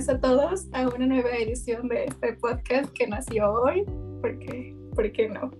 bienvenidos 0.00 0.08
a 0.08 0.20
todos 0.20 0.66
a 0.72 0.88
una 0.88 1.06
nueva 1.06 1.30
edición 1.36 1.86
de 1.88 2.04
este 2.06 2.32
podcast 2.34 2.90
que 2.92 3.06
nació 3.06 3.52
hoy, 3.52 3.84
porque, 4.22 4.74
¿por 4.94 5.12
qué 5.12 5.28
no? 5.28 5.50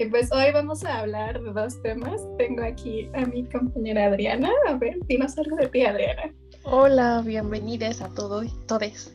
Y 0.00 0.06
pues 0.06 0.32
hoy 0.32 0.50
vamos 0.52 0.84
a 0.84 0.98
hablar 1.00 1.40
de 1.40 1.52
dos 1.52 1.80
temas. 1.82 2.20
Tengo 2.36 2.64
aquí 2.64 3.08
a 3.14 3.24
mi 3.26 3.44
compañera 3.44 4.06
Adriana. 4.06 4.50
A 4.66 4.74
ver, 4.74 4.96
dinos 5.06 5.38
algo 5.38 5.56
de 5.56 5.68
ti, 5.68 5.84
Adriana. 5.84 6.34
Hola, 6.64 7.22
bienvenidos 7.24 8.00
a 8.00 8.08
todos, 8.08 8.46
todos. 8.66 9.12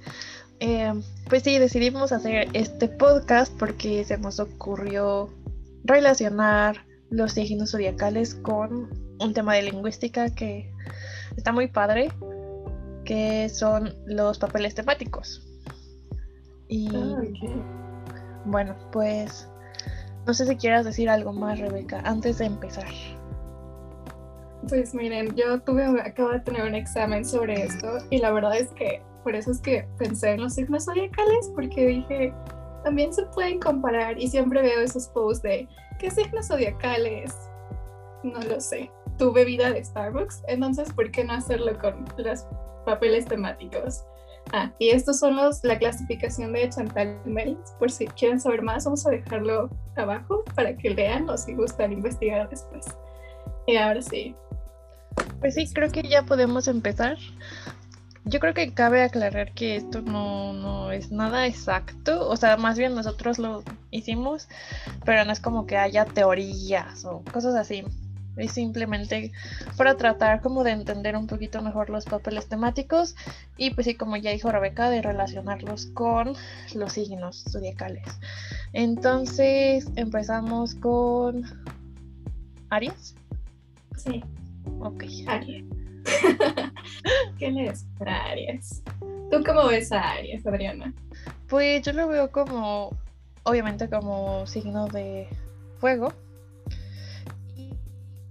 Eh, 0.61 0.93
pues 1.27 1.43
sí, 1.43 1.59
decidimos 1.59 2.13
hacer 2.13 2.47
este 2.53 2.87
podcast 2.87 3.53
porque 3.59 4.05
se 4.05 4.17
nos 4.17 4.39
ocurrió 4.39 5.29
relacionar 5.83 6.85
los 7.09 7.33
signos 7.33 7.71
zodiacales 7.71 8.35
con 8.35 8.89
un 9.19 9.33
tema 9.33 9.55
de 9.55 9.63
lingüística 9.63 10.33
que 10.33 10.71
está 11.35 11.51
muy 11.51 11.67
padre 11.67 12.11
que 13.09 13.49
son 13.49 13.91
los 14.05 14.37
papeles 14.37 14.75
temáticos. 14.75 15.41
Y 16.67 16.95
Ah, 16.95 17.19
bueno, 18.45 18.75
pues 18.91 19.49
no 20.27 20.33
sé 20.35 20.45
si 20.45 20.55
quieras 20.55 20.85
decir 20.85 21.09
algo 21.09 21.33
más, 21.33 21.57
Rebeca, 21.59 22.01
antes 22.05 22.37
de 22.37 22.45
empezar. 22.45 22.85
Pues 24.67 24.93
miren, 24.93 25.35
yo 25.35 25.59
tuve, 25.61 25.85
acabo 25.99 26.29
de 26.29 26.41
tener 26.41 26.61
un 26.61 26.75
examen 26.75 27.25
sobre 27.25 27.63
esto 27.63 27.97
y 28.11 28.19
la 28.19 28.29
verdad 28.29 28.55
es 28.55 28.69
que 28.73 29.01
por 29.23 29.35
eso 29.35 29.49
es 29.49 29.59
que 29.59 29.87
pensé 29.97 30.33
en 30.33 30.41
los 30.41 30.53
signos 30.53 30.85
zodiacales 30.85 31.51
porque 31.55 31.87
dije, 31.87 32.31
también 32.83 33.11
se 33.11 33.23
pueden 33.33 33.59
comparar 33.59 34.19
y 34.19 34.27
siempre 34.27 34.61
veo 34.61 34.81
esos 34.81 35.07
posts 35.07 35.41
de 35.41 35.67
¿qué 35.97 36.11
signos 36.11 36.47
zodiacales? 36.47 37.35
No 38.23 38.39
lo 38.41 38.61
sé. 38.61 38.91
Tu 39.17 39.33
bebida 39.33 39.71
de 39.71 39.83
Starbucks, 39.83 40.43
entonces 40.47 40.93
¿por 40.93 41.09
qué 41.09 41.23
no 41.23 41.33
hacerlo 41.33 41.75
con 41.79 42.05
los 42.17 42.45
papeles 42.89 43.25
temáticos? 43.25 44.03
Ah, 44.51 44.71
y 44.79 44.89
estos 44.89 45.19
son 45.19 45.35
los, 45.35 45.63
la 45.63 45.77
clasificación 45.77 46.53
de 46.53 46.67
Chantal 46.69 47.21
Merins. 47.25 47.71
Por 47.77 47.91
si 47.91 48.07
quieren 48.07 48.39
saber 48.39 48.63
más, 48.63 48.85
vamos 48.85 49.05
a 49.05 49.11
dejarlo 49.11 49.69
abajo 49.95 50.43
para 50.55 50.75
que 50.75 50.89
lean 50.89 51.29
o 51.29 51.37
si 51.37 51.53
gustan 51.53 51.93
investigar 51.93 52.49
después. 52.49 52.85
Y 53.67 53.75
ahora 53.77 54.01
sí, 54.01 54.35
Pues 55.39 55.53
sí, 55.55 55.71
creo 55.71 55.91
que 55.91 56.01
ya 56.01 56.23
podemos 56.23 56.67
empezar. 56.67 57.17
Yo 58.25 58.39
creo 58.39 58.53
que 58.53 58.73
cabe 58.73 59.03
aclarar 59.03 59.53
que 59.53 59.75
esto 59.75 60.01
no, 60.01 60.53
no 60.53 60.91
es 60.91 61.11
nada 61.11 61.47
exacto, 61.47 62.27
o 62.27 62.35
sea, 62.35 62.57
más 62.57 62.77
bien 62.77 62.93
nosotros 62.95 63.39
lo 63.39 63.63
hicimos, 63.91 64.47
pero 65.05 65.25
no 65.25 65.31
es 65.31 65.39
como 65.39 65.65
que 65.65 65.77
haya 65.77 66.05
teorías 66.05 67.05
o 67.05 67.23
cosas 67.31 67.55
así. 67.55 67.83
Es 68.39 68.53
simplemente 68.53 69.31
para 69.77 69.97
tratar 69.97 70.41
como 70.41 70.63
de 70.63 70.71
entender 70.71 71.15
un 71.15 71.27
poquito 71.27 71.61
mejor 71.61 71.89
los 71.89 72.05
papeles 72.05 72.47
temáticos 72.47 73.15
y 73.57 73.71
pues 73.71 73.85
sí, 73.85 73.95
como 73.95 74.17
ya 74.17 74.31
dijo 74.31 74.51
Rebeca, 74.51 74.89
de 74.89 75.01
relacionarlos 75.01 75.87
con 75.87 76.33
los 76.73 76.93
signos 76.93 77.43
zodiacales. 77.49 78.07
Entonces 78.73 79.87
empezamos 79.95 80.75
con 80.75 81.43
Aries. 82.69 83.15
sí. 83.97 84.23
Ok. 84.79 85.03
Aries. 85.27 85.65
¿Qué 87.37 87.51
le 87.51 87.69
a 87.69 88.25
Aries? 88.31 88.83
¿Tú 89.31 89.43
cómo 89.45 89.67
ves 89.67 89.91
a 89.91 90.11
Aries, 90.11 90.45
Adriana? 90.45 90.93
Pues 91.47 91.81
yo 91.83 91.93
lo 91.93 92.07
veo 92.07 92.31
como, 92.31 92.95
obviamente 93.43 93.89
como 93.89 94.45
signo 94.47 94.87
de 94.87 95.27
fuego. 95.79 96.13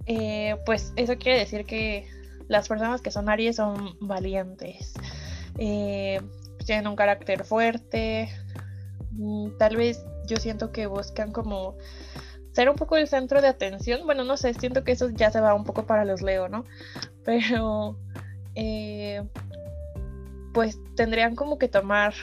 Eh, 0.09 0.57
pues 0.65 0.93
eso 0.97 1.17
quiere 1.19 1.39
decir 1.39 1.67
que 1.67 2.07
las 2.49 2.67
personas 2.67 3.03
que 3.03 3.11
son 3.11 3.29
Aries 3.29 3.57
son 3.57 3.97
valientes. 4.01 4.95
Eh, 5.59 6.21
tienen 6.65 6.87
un 6.87 6.97
carácter 6.97 7.45
fuerte. 7.45 8.31
mm, 9.13 9.59
Tal 9.59 9.77
vez 9.77 10.05
yo 10.27 10.39
siento 10.39 10.73
que 10.73 10.87
buscan 10.87 11.31
como 11.33 11.77
ser 12.53 12.71
un 12.71 12.77
poco 12.77 12.97
el 12.97 13.07
centro 13.07 13.43
de 13.43 13.49
atención. 13.49 14.01
Bueno, 14.07 14.25
no 14.25 14.37
sé, 14.37 14.55
siento 14.55 14.83
que 14.83 14.93
eso 14.93 15.11
ya 15.11 15.31
se 15.31 15.41
va 15.41 15.55
un 15.55 15.65
poco 15.65 15.87
para 15.87 16.05
los 16.07 16.23
Leo, 16.23 16.49
¿no? 16.49 16.65
Pero 17.25 17.99
eh, 18.55 19.23
pues 20.55 20.79
tendrían 20.97 21.37
como 21.37 21.59
que 21.59 21.69
tomar, 21.69 22.15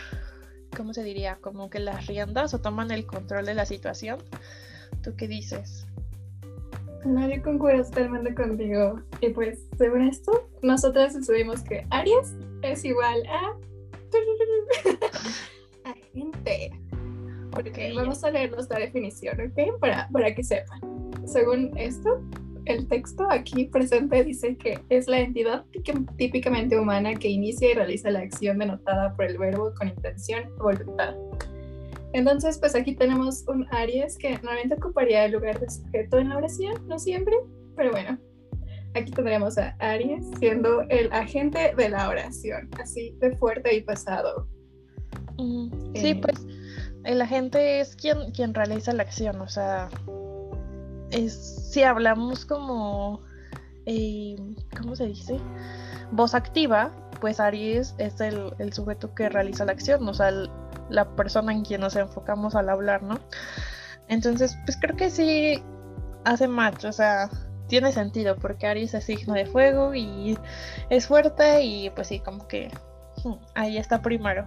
¿cómo 0.76 0.94
se 0.94 1.04
diría? 1.04 1.38
Como 1.40 1.70
que 1.70 1.80
las 1.80 2.08
riendas 2.08 2.54
o 2.56 2.62
toman 2.62 2.90
el 2.90 3.06
control 3.06 3.46
de 3.46 3.54
la 3.54 3.68
situación. 3.68 4.24
¿Tú 5.04 5.16
qué 5.16 5.28
dices? 5.28 5.85
No, 7.06 7.30
yo 7.30 7.42
concuerdo 7.44 7.84
totalmente 7.84 8.34
contigo. 8.34 9.00
Y 9.22 9.30
pues, 9.30 9.68
según 9.78 10.02
esto, 10.02 10.50
nosotras 10.64 11.14
decidimos 11.14 11.62
que 11.62 11.86
Aries 11.92 12.36
es 12.64 12.84
igual 12.84 13.24
a. 13.28 13.54
Agente. 15.90 16.72
Porque 17.52 17.92
Ok. 17.92 17.96
vamos 17.98 18.24
a 18.24 18.32
leernos 18.32 18.70
la 18.70 18.80
definición, 18.80 19.38
¿ok? 19.40 19.80
Para, 19.80 20.10
para 20.12 20.34
que 20.34 20.44
sepan. 20.44 20.82
Según 21.26 21.72
esto, 21.78 22.22
el 22.66 22.88
texto 22.88 23.26
aquí 23.30 23.66
presente 23.66 24.24
dice 24.24 24.58
que 24.58 24.80
es 24.90 25.08
la 25.08 25.20
entidad 25.20 25.64
tí- 25.72 26.06
típicamente 26.18 26.78
humana 26.80 27.14
que 27.14 27.30
inicia 27.30 27.72
y 27.72 27.74
realiza 27.76 28.10
la 28.10 28.20
acción 28.22 28.58
denotada 28.58 29.16
por 29.16 29.26
el 29.26 29.38
verbo 29.38 29.72
con 29.78 29.88
intención 29.90 30.50
o 30.60 30.64
voluntad. 30.64 31.16
Entonces, 32.16 32.58
pues 32.60 32.74
aquí 32.76 32.96
tenemos 32.96 33.44
un 33.50 33.68
Aries 33.72 34.18
que 34.18 34.32
normalmente 34.36 34.76
ocuparía 34.76 35.26
el 35.26 35.34
lugar 35.34 35.60
de 35.60 35.70
sujeto 35.70 36.18
en 36.18 36.30
la 36.30 36.38
oración, 36.38 36.88
no 36.88 36.98
siempre, 36.98 37.36
pero 37.76 37.92
bueno. 37.92 38.18
Aquí 38.94 39.12
tendremos 39.12 39.58
a 39.58 39.76
Aries 39.80 40.26
siendo 40.40 40.84
el 40.84 41.12
agente 41.12 41.74
de 41.76 41.90
la 41.90 42.08
oración, 42.08 42.70
así 42.82 43.14
de 43.20 43.36
fuerte 43.36 43.76
y 43.76 43.82
pesado. 43.82 44.48
Mm, 45.38 45.70
sí, 45.96 46.08
Eh. 46.12 46.20
pues 46.22 46.48
el 47.04 47.22
agente 47.22 47.82
es 47.82 47.98
quien, 47.98 48.32
quien 48.32 48.54
realiza 48.54 48.94
la 48.94 49.04
acción, 49.04 49.42
o 49.42 49.50
sea, 49.50 49.90
es, 51.12 51.70
si 51.74 51.84
hablamos 51.84 52.46
como, 52.46 53.20
eh, 53.88 54.38
¿cómo 54.78 54.96
se 54.96 55.08
dice? 55.08 55.38
Voz 56.14 56.34
activa, 56.34 56.94
pues 57.20 57.40
Aries 57.40 57.96
es 57.98 58.20
el, 58.22 58.54
el 58.60 58.74
sujeto 58.74 59.14
que 59.14 59.30
realiza 59.30 59.66
la 59.66 59.72
acción, 59.72 60.08
o 60.08 60.14
sea, 60.14 60.32
la 60.90 61.16
persona 61.16 61.52
en 61.52 61.64
quien 61.64 61.82
nos 61.82 61.96
enfocamos 61.96 62.56
al 62.56 62.70
hablar, 62.70 63.04
¿no? 63.04 63.20
Entonces, 64.08 64.58
pues 64.66 64.78
creo 64.80 64.96
que 64.96 65.10
sí 65.10 65.64
hace 66.24 66.48
match, 66.48 66.86
o 66.86 66.92
sea, 66.92 67.30
tiene 67.68 67.92
sentido, 67.92 68.36
porque 68.36 68.68
Aries 68.68 68.94
es 68.94 69.06
signo 69.06 69.34
de 69.34 69.46
fuego 69.46 69.94
y 69.96 70.38
es 70.90 71.08
fuerte 71.08 71.64
y 71.64 71.90
pues 71.90 72.08
sí, 72.08 72.20
como 72.20 72.48
que 72.48 72.70
hmm, 73.24 73.34
ahí 73.56 73.78
está 73.78 74.02
primero. 74.02 74.46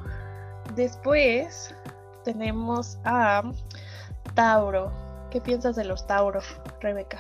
Después 0.75 1.75
tenemos 2.25 2.99
a 3.05 3.43
Tauro. 4.35 4.93
¿Qué 5.31 5.41
piensas 5.41 5.77
de 5.77 5.85
los 5.85 6.07
Tauro, 6.07 6.41
Rebeca? 6.81 7.19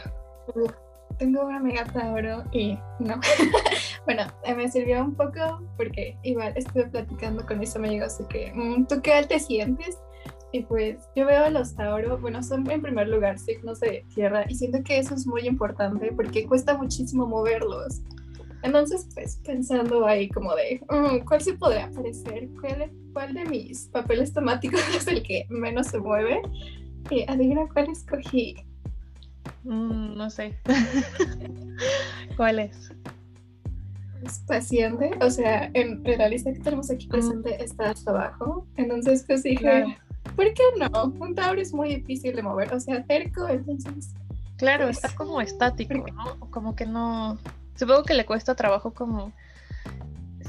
Tengo 1.18 1.44
una 1.46 1.56
amiga 1.56 1.84
Tauro 1.84 2.44
y 2.52 2.78
no. 3.00 3.20
bueno, 4.04 4.22
eh, 4.44 4.54
me 4.54 4.70
sirvió 4.70 5.02
un 5.02 5.14
poco 5.14 5.62
porque 5.76 6.16
igual 6.22 6.52
estuve 6.56 6.86
platicando 6.86 7.44
con 7.44 7.58
mis 7.58 7.74
amigos 7.74 8.18
de 8.18 8.26
que, 8.26 8.52
mm, 8.54 8.86
¿tú 8.86 9.00
qué 9.02 9.24
te 9.28 9.40
sientes? 9.40 9.98
Y 10.52 10.62
pues 10.62 10.98
yo 11.14 11.26
veo 11.26 11.44
a 11.44 11.50
los 11.50 11.74
Tauro, 11.74 12.18
bueno, 12.18 12.42
son 12.42 12.70
en 12.70 12.80
primer 12.80 13.08
lugar 13.08 13.38
signos 13.38 13.80
de 13.80 14.04
tierra 14.14 14.44
y 14.48 14.54
siento 14.54 14.78
que 14.82 14.98
eso 14.98 15.14
es 15.14 15.26
muy 15.26 15.46
importante 15.46 16.10
porque 16.12 16.46
cuesta 16.46 16.78
muchísimo 16.78 17.26
moverlos. 17.26 18.00
Entonces, 18.62 19.08
pues 19.14 19.40
pensando 19.44 20.06
ahí 20.06 20.28
como 20.28 20.54
de, 20.54 20.80
mm, 20.88 21.24
¿cuál 21.26 21.40
se 21.40 21.54
podría 21.54 21.90
parecer? 21.90 22.48
¿Cuál, 22.60 22.90
¿Cuál 23.12 23.34
de 23.34 23.44
mis 23.44 23.88
papeles 23.88 24.32
temáticos 24.32 24.80
es 24.96 25.06
el 25.06 25.22
que 25.22 25.46
menos 25.48 25.88
se 25.88 25.98
mueve? 25.98 26.42
Y 27.10 27.24
adivina 27.28 27.68
cuál 27.72 27.90
escogí. 27.90 28.56
Mm, 29.64 30.16
no 30.16 30.30
sé. 30.30 30.58
¿Cuál 32.36 32.58
es? 32.60 32.92
es 34.24 34.40
paciente, 34.48 35.10
o 35.20 35.30
sea, 35.30 35.70
en, 35.74 36.02
en 36.04 36.18
la 36.18 36.28
lista 36.28 36.52
que 36.52 36.58
tenemos 36.58 36.90
aquí 36.90 37.06
presente 37.06 37.62
está 37.62 37.90
hasta 37.90 38.10
abajo. 38.10 38.66
Entonces, 38.76 39.24
pues 39.26 39.44
dije, 39.44 39.58
Claro. 39.60 39.94
¿por 40.34 40.52
qué 40.54 40.62
no? 40.78 41.04
Un 41.20 41.34
Tauro 41.36 41.60
es 41.60 41.72
muy 41.72 41.94
difícil 41.96 42.34
de 42.34 42.42
mover, 42.42 42.72
o 42.74 42.80
sea, 42.80 43.04
terco, 43.04 43.46
entonces, 43.48 44.14
Claro, 44.56 44.86
Pues, 44.86 44.96
está 44.96 45.14
como 45.14 45.40
estático, 45.40 46.04
¿no? 46.12 46.40
Como 46.50 46.74
que 46.74 46.84
no. 46.84 47.38
Supongo 47.76 48.02
que 48.02 48.14
le 48.14 48.26
cuesta 48.26 48.56
trabajo 48.56 48.92
como 48.92 49.32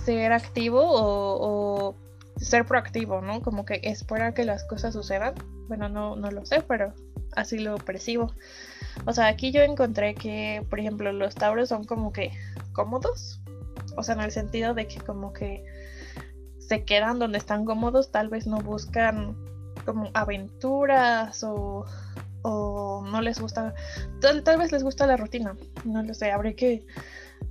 ser 0.03 0.31
activo 0.33 0.81
o, 0.81 1.89
o 1.91 1.95
ser 2.37 2.65
proactivo, 2.65 3.21
¿no? 3.21 3.41
Como 3.43 3.65
que 3.65 3.79
espera 3.83 4.33
que 4.33 4.45
las 4.45 4.63
cosas 4.63 4.93
sucedan. 4.95 5.35
Bueno, 5.67 5.89
no, 5.89 6.15
no 6.15 6.31
lo 6.31 6.43
sé, 6.47 6.63
pero 6.67 6.91
así 7.35 7.59
lo 7.59 7.77
percibo. 7.77 8.33
O 9.05 9.13
sea, 9.13 9.27
aquí 9.27 9.51
yo 9.51 9.61
encontré 9.61 10.15
que, 10.15 10.65
por 10.69 10.79
ejemplo, 10.79 11.11
los 11.11 11.35
tauros 11.35 11.69
son 11.69 11.85
como 11.85 12.11
que 12.11 12.31
cómodos. 12.73 13.41
O 13.95 14.03
sea, 14.03 14.15
en 14.15 14.21
el 14.21 14.31
sentido 14.31 14.73
de 14.73 14.87
que 14.87 14.99
como 14.99 15.33
que 15.33 15.65
se 16.59 16.83
quedan 16.83 17.19
donde 17.19 17.37
están 17.37 17.65
cómodos, 17.65 18.11
tal 18.11 18.29
vez 18.29 18.45
no 18.45 18.59
buscan 18.59 19.35
como 19.85 20.11
aventuras 20.13 21.43
o, 21.43 21.85
o 22.43 23.03
no 23.09 23.21
les 23.21 23.39
gusta, 23.39 23.73
tal, 24.21 24.43
tal 24.43 24.59
vez 24.59 24.71
les 24.71 24.83
gusta 24.83 25.07
la 25.07 25.17
rutina, 25.17 25.55
no 25.83 26.03
lo 26.03 26.13
sé, 26.13 26.31
habría 26.31 26.55
que 26.55 26.85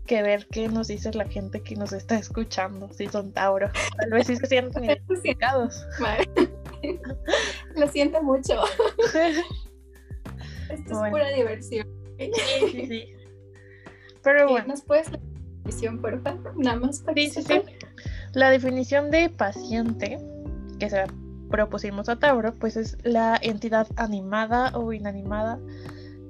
que 0.08 0.22
ver 0.22 0.46
qué 0.50 0.68
nos 0.68 0.88
dice 0.88 1.12
la 1.12 1.26
gente 1.26 1.62
que 1.62 1.76
nos 1.76 1.92
está 1.92 2.16
escuchando, 2.18 2.88
si 2.92 3.06
son 3.08 3.32
Tauro. 3.32 3.70
Tal 3.98 4.10
vez 4.10 4.26
sí 4.26 4.36
se 4.36 4.46
sienten 4.46 4.84
identificados. 4.86 5.86
Lo 7.76 7.86
siento 7.88 8.22
mucho. 8.22 8.54
Esto 10.70 11.04
es 11.04 11.10
pura 11.10 11.28
diversión. 11.28 11.86
Sí, 12.18 12.30
sí, 12.70 12.86
sí. 12.86 13.04
Pero 14.22 14.48
bueno. 14.48 14.68
¿Nos 14.68 14.82
puedes 14.82 15.10
la 15.10 15.18
definición, 15.18 16.00
por 16.00 16.20
favor? 16.22 16.52
Nada 16.56 16.78
más 16.78 17.00
para 17.00 17.14
sí, 17.14 17.30
sí, 17.30 17.42
sí. 17.42 17.62
La 18.34 18.50
definición 18.50 19.10
de 19.10 19.30
paciente, 19.30 20.18
que 20.78 20.90
se 20.90 21.04
propusimos 21.50 22.08
a 22.08 22.18
Tauro, 22.18 22.54
pues 22.54 22.76
es 22.76 22.98
la 23.04 23.38
entidad 23.40 23.86
animada 23.96 24.76
o 24.76 24.92
inanimada 24.92 25.58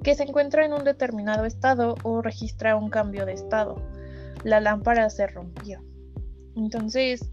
que 0.03 0.15
se 0.15 0.23
encuentra 0.23 0.65
en 0.65 0.73
un 0.73 0.83
determinado 0.83 1.45
estado 1.45 1.95
o 2.03 2.21
registra 2.21 2.75
un 2.75 2.89
cambio 2.89 3.25
de 3.25 3.33
estado. 3.33 3.81
La 4.43 4.61
lámpara 4.61 5.09
se 5.09 5.27
rompió. 5.27 5.83
Entonces, 6.55 7.29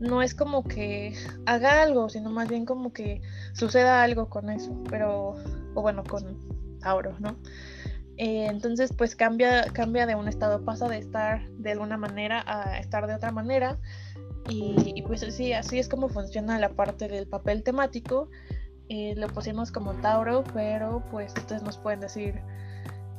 no 0.00 0.22
es 0.22 0.34
como 0.34 0.64
que 0.64 1.14
haga 1.46 1.82
algo, 1.82 2.08
sino 2.08 2.30
más 2.30 2.48
bien 2.48 2.64
como 2.64 2.92
que 2.92 3.20
suceda 3.52 4.02
algo 4.02 4.28
con 4.28 4.50
eso, 4.50 4.76
pero, 4.88 5.34
o 5.74 5.82
bueno, 5.82 6.04
con 6.04 6.38
Tauro, 6.80 7.16
¿no? 7.18 7.36
Eh, 8.16 8.46
entonces, 8.46 8.92
pues 8.96 9.14
cambia, 9.14 9.64
cambia 9.72 10.04
de 10.06 10.16
un 10.16 10.28
estado, 10.28 10.64
pasa 10.64 10.88
de 10.88 10.98
estar 10.98 11.48
de 11.50 11.72
alguna 11.72 11.96
manera 11.96 12.44
a 12.46 12.78
estar 12.78 13.06
de 13.06 13.14
otra 13.14 13.30
manera. 13.30 13.78
Y, 14.50 15.02
pues 15.02 15.20
sí, 15.20 15.52
así 15.52 15.78
es 15.78 15.88
como 15.88 16.08
funciona 16.08 16.58
la 16.58 16.70
parte 16.70 17.06
del 17.06 17.26
papel 17.26 17.62
temático. 17.62 18.30
Eh, 18.88 19.14
lo 19.16 19.28
pusimos 19.28 19.70
como 19.70 19.92
Tauro, 19.94 20.42
pero 20.54 21.04
pues 21.10 21.34
ustedes 21.36 21.62
nos 21.62 21.76
pueden 21.76 22.00
decir 22.00 22.40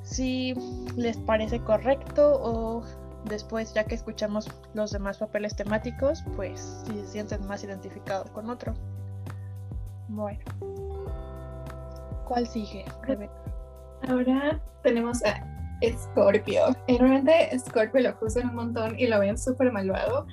si 0.02 0.56
les 0.98 1.18
parece 1.18 1.60
correcto 1.60 2.40
o 2.42 2.84
después, 3.30 3.74
ya 3.74 3.86
que 3.86 3.96
escuchamos 3.96 4.50
los 4.74 4.92
demás 4.92 5.18
papeles 5.18 5.56
temáticos, 5.56 6.24
pues 6.36 6.84
si 6.86 6.94
se 7.00 7.08
sienten 7.08 7.48
más 7.48 7.64
identificados 7.64 8.30
con 8.32 8.50
otro. 8.50 8.74
Bueno. 10.10 10.40
¿Cuál 12.28 12.46
sigue, 12.48 12.86
Ahora 14.08 14.60
tenemos 14.84 15.24
a 15.24 15.44
Scorpio. 15.98 16.76
Normalmente 16.88 17.58
Scorpio 17.58 18.02
lo 18.02 18.14
juzgan 18.14 18.50
un 18.50 18.56
montón 18.56 19.00
y 19.00 19.08
lo 19.08 19.20
ven 19.20 19.38
súper 19.38 19.72
malvado. 19.72 20.28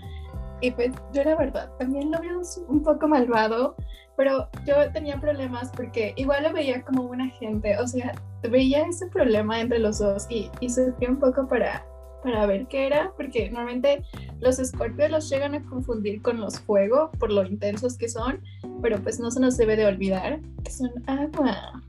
Y 0.61 0.71
pues 0.71 0.93
yo 1.13 1.23
la 1.25 1.37
verdad 1.37 1.71
también 1.79 2.11
lo 2.11 2.21
veo 2.21 2.41
un 2.69 2.83
poco 2.83 3.09
malvado, 3.09 3.77
pero 4.17 4.49
yo 4.65 4.91
tenía 4.93 5.21
problemas 5.21 5.71
porque 5.77 6.15
igual 6.17 6.45
lo 6.45 6.53
veía 6.53 6.83
como 6.83 7.03
una 7.03 7.29
gente, 7.29 7.79
o 7.79 7.87
sea, 7.87 8.15
veía 8.43 8.87
ese 8.87 9.07
problema 9.09 9.61
entre 9.61 9.79
los 9.79 9.99
dos 9.99 10.27
y, 10.31 10.51
y 10.61 10.71
sufrí 10.71 11.07
un 11.07 11.19
poco 11.19 11.47
para 11.47 11.85
para 12.27 12.45
ver 12.45 12.67
qué 12.67 12.89
era, 12.89 13.13
porque 13.17 13.49
normalmente 13.51 14.03
los 14.41 14.59
escorpios 14.59 15.13
los 15.13 15.31
llegan 15.31 15.55
a 15.55 15.63
confundir 15.63 16.21
con 16.23 16.41
los 16.41 16.59
fuego 16.59 17.13
por 17.21 17.31
lo 17.31 17.47
intensos 17.47 17.97
que 17.97 18.09
son, 18.09 18.41
pero 18.83 19.01
pues 19.01 19.21
no 19.21 19.31
se 19.31 19.39
nos 19.39 19.57
debe 19.57 19.77
de 19.77 19.87
olvidar 19.87 20.41
que 20.65 20.71
son 20.73 20.91
agua. 21.07 21.81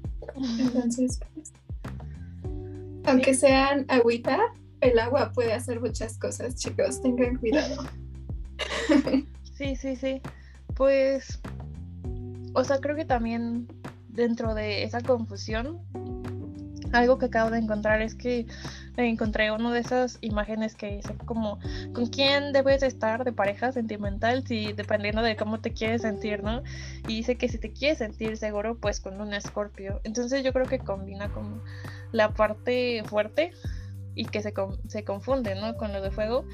Entonces, 0.59 1.19
pues, 1.33 1.51
aunque 3.05 3.33
sean 3.33 3.85
agüita, 3.87 4.37
el 4.81 4.99
agua 4.99 5.31
puede 5.33 5.53
hacer 5.53 5.81
muchas 5.81 6.19
cosas, 6.19 6.55
chicos, 6.55 7.01
tengan 7.01 7.37
cuidado. 7.37 7.83
Sí, 9.55 9.75
sí, 9.75 9.95
sí. 9.95 10.21
Pues, 10.75 11.39
o 12.53 12.63
sea, 12.63 12.77
creo 12.79 12.95
que 12.95 13.05
también 13.05 13.67
dentro 14.09 14.53
de 14.53 14.83
esa 14.83 15.01
confusión 15.01 15.79
algo 16.97 17.17
que 17.17 17.27
acabo 17.27 17.51
de 17.51 17.59
encontrar 17.59 18.01
es 18.01 18.15
que 18.15 18.45
encontré 18.95 19.51
una 19.51 19.71
de 19.71 19.79
esas 19.79 20.17
imágenes 20.21 20.75
que 20.75 20.97
dice 20.97 21.15
como 21.25 21.59
con 21.93 22.07
quién 22.07 22.51
debes 22.51 22.81
estar 22.81 23.23
de 23.23 23.31
pareja 23.31 23.71
sentimental 23.71 24.45
si 24.47 24.73
dependiendo 24.73 25.21
de 25.21 25.35
cómo 25.35 25.59
te 25.59 25.71
quieres 25.71 26.01
sentir, 26.01 26.43
¿no? 26.43 26.63
Y 27.07 27.17
dice 27.17 27.35
que 27.35 27.47
si 27.47 27.59
te 27.59 27.71
quieres 27.71 27.99
sentir 27.99 28.37
seguro, 28.37 28.77
pues 28.79 28.99
con 28.99 29.21
un 29.21 29.33
escorpio. 29.33 30.01
Entonces 30.03 30.43
yo 30.43 30.51
creo 30.53 30.65
que 30.65 30.79
combina 30.79 31.29
con 31.29 31.61
la 32.11 32.33
parte 32.33 33.03
fuerte 33.05 33.51
y 34.15 34.25
que 34.25 34.41
se, 34.41 34.53
se 34.87 35.03
confunde, 35.03 35.55
¿no? 35.55 35.77
Con 35.77 35.93
lo 35.93 36.01
de 36.01 36.09
fuego, 36.09 36.45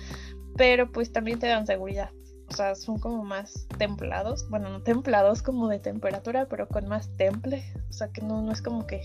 pero 0.58 0.92
pues 0.92 1.14
también 1.14 1.40
te 1.40 1.48
dan 1.48 1.66
seguridad. 1.66 2.10
O 2.50 2.56
sea, 2.56 2.76
son 2.76 3.00
como 3.00 3.24
más 3.24 3.68
templados, 3.78 4.48
bueno, 4.50 4.70
no 4.70 4.82
templados 4.82 5.42
como 5.42 5.70
de 5.70 5.80
temperatura, 5.80 6.48
pero 6.50 6.68
con 6.68 6.88
más 6.88 7.10
temple. 7.16 7.64
O 7.90 7.94
sea, 7.94 8.10
que 8.10 8.22
no, 8.22 8.42
no 8.42 8.52
es 8.52 8.62
como 8.62 8.86
que 8.86 9.02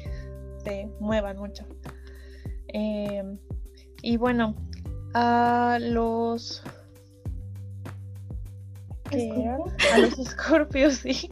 se 0.68 0.88
muevan 1.00 1.38
mucho. 1.38 1.64
Em, 2.68 3.38
y 4.02 4.16
bueno, 4.16 4.54
a 5.14 5.78
los... 5.80 6.62
A 9.10 9.98
los 9.98 10.18
escorpios, 10.18 10.94
sí. 11.02 11.30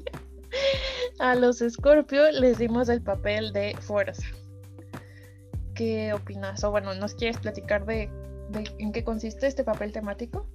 A 1.18 1.34
los 1.34 1.60
escorpios 1.60 2.32
les 2.34 2.58
dimos 2.58 2.88
el 2.88 3.02
papel 3.02 3.52
de 3.52 3.76
fuerza. 3.80 4.26
¿Qué 5.74 6.14
opinas? 6.14 6.64
O 6.64 6.70
bueno, 6.70 6.94
¿nos 6.94 7.14
quieres 7.14 7.36
platicar 7.36 7.84
de 7.84 8.10
en 8.78 8.92
qué 8.92 9.04
consiste 9.04 9.46
este 9.46 9.64
papel 9.64 9.92
temático? 9.92 10.46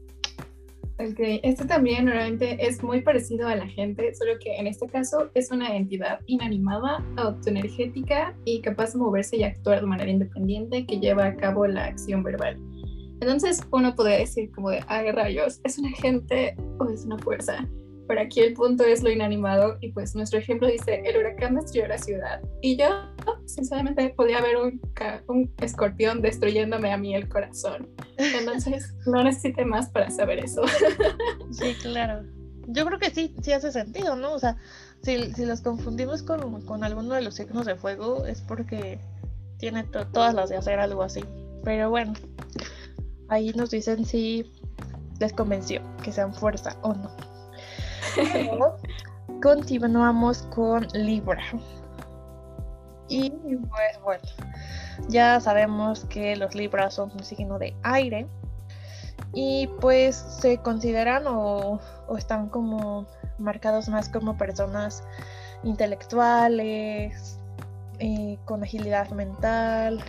Ok, 1.09 1.17
este 1.41 1.65
también 1.65 2.05
normalmente 2.05 2.63
es 2.63 2.83
muy 2.83 3.01
parecido 3.01 3.47
a 3.47 3.55
la 3.55 3.65
gente, 3.67 4.13
solo 4.13 4.33
que 4.39 4.55
en 4.57 4.67
este 4.67 4.87
caso 4.87 5.31
es 5.33 5.49
una 5.49 5.75
entidad 5.75 6.19
inanimada, 6.27 7.03
autoenergética 7.17 8.35
y 8.45 8.61
capaz 8.61 8.93
de 8.93 8.99
moverse 8.99 9.37
y 9.37 9.43
actuar 9.43 9.81
de 9.81 9.87
manera 9.87 10.11
independiente 10.11 10.85
que 10.85 10.99
lleva 10.99 11.25
a 11.25 11.35
cabo 11.35 11.65
la 11.65 11.85
acción 11.85 12.21
verbal. 12.21 12.57
Entonces 13.19 13.65
uno 13.71 13.95
podría 13.95 14.17
decir 14.17 14.51
como 14.51 14.69
de, 14.69 14.83
ay 14.87 15.09
rayos, 15.11 15.59
¿es 15.63 15.79
una 15.79 15.89
gente 15.89 16.55
o 16.77 16.87
es 16.87 17.03
una 17.05 17.17
fuerza? 17.17 17.67
Pero 18.11 18.23
aquí 18.23 18.41
el 18.41 18.53
punto 18.55 18.83
es 18.83 19.03
lo 19.03 19.09
inanimado 19.09 19.77
y 19.79 19.93
pues 19.93 20.15
nuestro 20.15 20.37
ejemplo 20.37 20.67
dice, 20.67 21.01
el 21.05 21.15
huracán 21.15 21.55
destruyó 21.55 21.87
la 21.87 21.97
ciudad. 21.97 22.41
Y 22.61 22.75
yo, 22.75 22.89
sinceramente, 23.45 24.09
podía 24.09 24.41
ver 24.41 24.57
un, 24.57 24.81
un 25.29 25.49
escorpión 25.61 26.21
destruyéndome 26.21 26.91
a 26.91 26.97
mí 26.97 27.15
el 27.15 27.29
corazón. 27.29 27.87
Entonces, 28.17 28.93
no 29.05 29.23
necesité 29.23 29.63
más 29.63 29.87
para 29.87 30.09
saber 30.09 30.43
eso. 30.43 30.61
Sí, 31.51 31.73
claro. 31.81 32.25
Yo 32.67 32.85
creo 32.85 32.99
que 32.99 33.11
sí, 33.11 33.33
sí 33.41 33.53
hace 33.53 33.71
sentido, 33.71 34.17
¿no? 34.17 34.33
O 34.33 34.39
sea, 34.39 34.57
si, 35.03 35.31
si 35.31 35.45
los 35.45 35.61
confundimos 35.61 36.21
con, 36.21 36.65
con 36.65 36.83
alguno 36.83 37.15
de 37.15 37.21
los 37.21 37.35
signos 37.35 37.65
de 37.65 37.77
fuego 37.77 38.25
es 38.25 38.41
porque 38.41 38.99
tiene 39.57 39.85
todas 39.85 40.33
las 40.33 40.49
de 40.49 40.57
hacer 40.57 40.81
algo 40.81 41.03
así. 41.03 41.23
Pero 41.63 41.89
bueno, 41.89 42.11
ahí 43.29 43.53
nos 43.53 43.71
dicen 43.71 44.03
si 44.03 44.51
les 45.21 45.31
convenció 45.31 45.81
que 46.03 46.11
sean 46.11 46.33
fuerza 46.33 46.75
o 46.81 46.93
no. 46.93 47.30
Continuamos 49.41 50.43
con 50.43 50.87
Libra. 50.93 51.43
Y 53.07 53.29
pues 53.29 54.01
bueno, 54.03 54.23
ya 55.09 55.39
sabemos 55.41 56.05
que 56.05 56.35
los 56.35 56.55
Libras 56.55 56.93
son 56.93 57.11
un 57.11 57.23
signo 57.23 57.59
de 57.59 57.75
aire 57.83 58.27
y 59.33 59.67
pues 59.79 60.15
se 60.15 60.57
consideran 60.57 61.23
o, 61.27 61.79
están 62.17 62.49
como 62.49 63.07
marcados 63.37 63.89
más 63.89 64.09
como 64.09 64.37
personas 64.37 65.03
intelectuales, 65.63 67.37
eh, 67.99 68.37
con 68.45 68.63
agilidad 68.63 69.09
mental, 69.11 70.03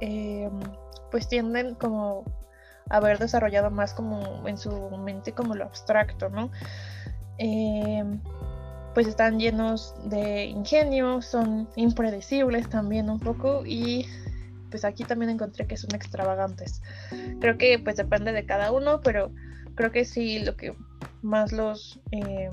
em, 0.00 0.60
pues 1.10 1.28
tienden 1.28 1.74
como 1.74 2.24
a 2.90 2.96
haber 2.96 3.18
desarrollado 3.18 3.70
más 3.70 3.94
como 3.94 4.46
en 4.46 4.58
su 4.58 4.90
mente 4.98 5.32
como 5.32 5.54
lo 5.54 5.64
abstracto, 5.64 6.28
¿no? 6.28 6.50
Em, 7.38 8.20
pues 8.94 9.06
están 9.08 9.38
llenos 9.38 9.94
de 10.04 10.44
ingenio, 10.44 11.20
son 11.20 11.68
impredecibles 11.76 12.68
también 12.68 13.10
un 13.10 13.18
poco 13.18 13.64
y 13.66 14.06
pues 14.70 14.84
aquí 14.84 15.04
también 15.04 15.30
encontré 15.30 15.66
que 15.66 15.76
son 15.76 15.94
extravagantes. 15.94 16.82
Creo 17.40 17.58
que 17.58 17.78
pues 17.78 17.96
depende 17.96 18.32
de 18.32 18.46
cada 18.46 18.72
uno, 18.72 19.00
pero 19.00 19.32
creo 19.74 19.90
que 19.90 20.04
sí 20.04 20.38
lo 20.40 20.56
que 20.56 20.74
más 21.22 21.52
los 21.52 22.00
eh, 22.12 22.50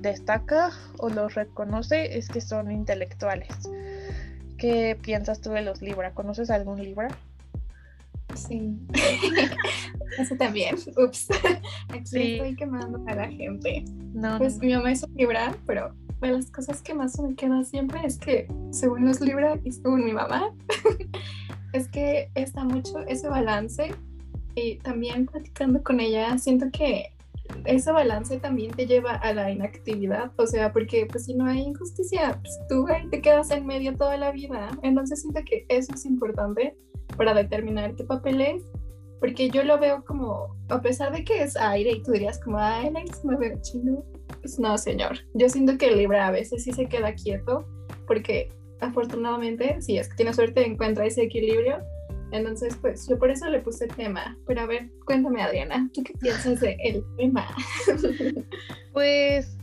destaca 0.00 0.70
o 0.98 1.08
los 1.08 1.34
reconoce 1.34 2.18
es 2.18 2.28
que 2.28 2.40
son 2.40 2.70
intelectuales. 2.70 3.48
¿Qué 4.58 4.96
piensas 5.00 5.40
tú 5.40 5.50
de 5.50 5.62
los 5.62 5.82
Libra? 5.82 6.12
¿Conoces 6.14 6.50
algún 6.50 6.82
Libra? 6.82 7.08
Sí. 8.34 8.78
Eso 10.18 10.36
también. 10.36 10.76
Ups. 10.96 11.28
Aquí 11.88 12.32
estoy 12.32 12.56
quemando 12.56 13.02
a 13.06 13.14
la 13.14 13.28
gente. 13.28 13.84
No, 14.12 14.38
pues 14.38 14.58
mi 14.58 14.72
mamá 14.74 14.92
es 14.92 15.02
un 15.02 15.14
Libra, 15.14 15.54
pero 15.66 15.94
de 16.20 16.32
las 16.32 16.50
cosas 16.50 16.82
que 16.82 16.94
más 16.94 17.18
me 17.18 17.34
quedan 17.34 17.64
siempre 17.64 18.00
es 18.04 18.18
que, 18.18 18.46
según 18.70 19.06
los 19.06 19.20
Libra 19.20 19.58
y 19.64 19.72
según 19.72 20.04
mi 20.04 20.12
mamá, 20.12 20.54
es 21.72 21.88
que 21.88 22.30
está 22.34 22.64
mucho 22.64 23.00
ese 23.06 23.28
balance. 23.28 23.94
Y 24.54 24.76
también 24.76 25.26
platicando 25.26 25.82
con 25.82 25.98
ella, 25.98 26.36
siento 26.36 26.66
que 26.70 27.14
ese 27.64 27.90
balance 27.90 28.38
también 28.38 28.70
te 28.72 28.86
lleva 28.86 29.12
a 29.12 29.32
la 29.32 29.50
inactividad, 29.50 30.30
o 30.36 30.46
sea, 30.46 30.72
porque 30.72 31.06
pues 31.06 31.24
si 31.24 31.34
no 31.34 31.46
hay 31.46 31.60
injusticia, 31.60 32.38
pues, 32.40 32.58
tú 32.68 32.86
te 33.10 33.20
quedas 33.20 33.50
en 33.50 33.66
medio 33.66 33.96
toda 33.96 34.16
la 34.16 34.30
vida. 34.30 34.70
Entonces 34.82 35.22
siento 35.22 35.40
que 35.44 35.64
eso 35.68 35.94
es 35.94 36.04
importante 36.04 36.76
para 37.16 37.34
determinar 37.34 37.94
qué 37.94 38.04
papel 38.04 38.40
es, 38.40 38.62
porque 39.20 39.50
yo 39.50 39.62
lo 39.62 39.78
veo 39.78 40.04
como, 40.04 40.56
a 40.68 40.80
pesar 40.82 41.12
de 41.12 41.24
que 41.24 41.42
es 41.42 41.56
aire 41.56 41.92
y 41.92 42.02
tú 42.02 42.10
dirías 42.10 42.40
como, 42.40 42.58
ay, 42.58 42.88
Alex, 42.88 43.24
me 43.24 43.36
veo 43.36 43.56
chino, 43.62 44.04
pues 44.40 44.58
no, 44.58 44.76
señor. 44.76 45.18
Yo 45.34 45.48
siento 45.48 45.78
que 45.78 45.88
el 45.88 45.98
Libra 45.98 46.26
a 46.26 46.32
veces 46.32 46.64
sí 46.64 46.72
se 46.72 46.86
queda 46.86 47.14
quieto, 47.14 47.64
porque 48.06 48.50
afortunadamente, 48.80 49.80
si 49.80 49.96
es 49.96 50.08
que 50.08 50.16
tiene 50.16 50.34
suerte, 50.34 50.66
encuentra 50.66 51.06
ese 51.06 51.22
equilibrio. 51.22 51.78
Entonces, 52.32 52.76
pues 52.80 53.06
yo 53.08 53.18
por 53.18 53.30
eso 53.30 53.48
le 53.48 53.60
puse 53.60 53.84
el 53.84 53.94
tema. 53.94 54.36
Pero 54.46 54.62
a 54.62 54.66
ver, 54.66 54.90
cuéntame, 55.04 55.42
Adriana, 55.42 55.88
¿tú 55.94 56.02
qué 56.02 56.14
piensas 56.14 56.60
del 56.60 56.76
el 56.82 57.04
tema? 57.16 57.46
pues 58.92 59.56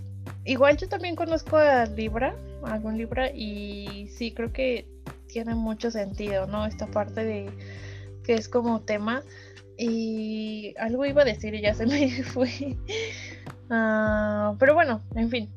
igual 0.45 0.77
yo 0.77 0.87
también 0.87 1.15
conozco 1.15 1.57
a 1.57 1.85
Libra, 1.85 2.35
a 2.63 2.73
algún 2.75 2.97
Libra, 2.97 3.29
y 3.33 4.07
sí 4.09 4.33
creo 4.33 4.53
que 4.53 4.87
tiene 5.27 5.55
mucho 5.55 5.91
sentido, 5.91 6.47
¿no? 6.47 6.65
Esta 6.65 6.87
parte 6.87 7.23
de 7.23 7.49
que 8.23 8.33
es 8.33 8.49
como 8.49 8.81
tema. 8.81 9.23
Y 9.77 10.75
algo 10.77 11.05
iba 11.05 11.21
a 11.21 11.25
decir 11.25 11.53
y 11.55 11.61
ya 11.61 11.73
se 11.73 11.85
me 11.87 12.23
fue. 12.23 12.77
Ah, 13.69 14.55
pero 14.59 14.73
bueno, 14.73 15.01
en 15.15 15.29
fin. 15.29 15.49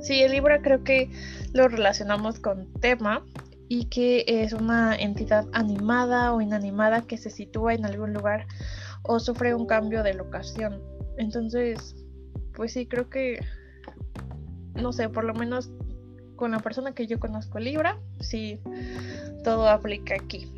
Sí, 0.00 0.22
el 0.22 0.32
Libra 0.32 0.62
creo 0.62 0.84
que 0.84 1.10
lo 1.52 1.68
relacionamos 1.68 2.38
con 2.38 2.72
tema 2.74 3.24
y 3.68 3.86
que 3.86 4.24
es 4.26 4.52
una 4.52 4.96
entidad 4.96 5.46
animada 5.52 6.32
o 6.32 6.40
inanimada 6.40 7.02
que 7.02 7.18
se 7.18 7.30
sitúa 7.30 7.74
en 7.74 7.84
algún 7.84 8.14
lugar 8.14 8.46
o 9.02 9.20
sufre 9.20 9.54
un 9.54 9.66
cambio 9.66 10.02
de 10.02 10.14
locación. 10.14 10.80
Entonces, 11.18 11.96
pues 12.54 12.72
sí, 12.72 12.86
creo 12.86 13.10
que, 13.10 13.40
no 14.74 14.92
sé, 14.92 15.08
por 15.08 15.24
lo 15.24 15.34
menos 15.34 15.70
con 16.38 16.52
la 16.52 16.60
persona 16.60 16.94
que 16.94 17.06
yo 17.06 17.20
conozco 17.20 17.58
Libra, 17.58 17.98
sí, 18.20 18.58
todo 19.44 19.68
aplica 19.68 20.14
aquí. 20.14 20.50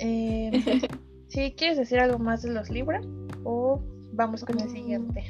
Eh, 0.00 0.50
¿Sí 1.28 1.54
quieres 1.56 1.78
decir 1.78 2.00
algo 2.00 2.18
más 2.18 2.42
de 2.42 2.50
los 2.50 2.68
Libra 2.70 3.00
o 3.44 3.80
vamos 4.12 4.44
con 4.44 4.58
el 4.58 4.68
mm. 4.68 4.72
siguiente? 4.72 5.24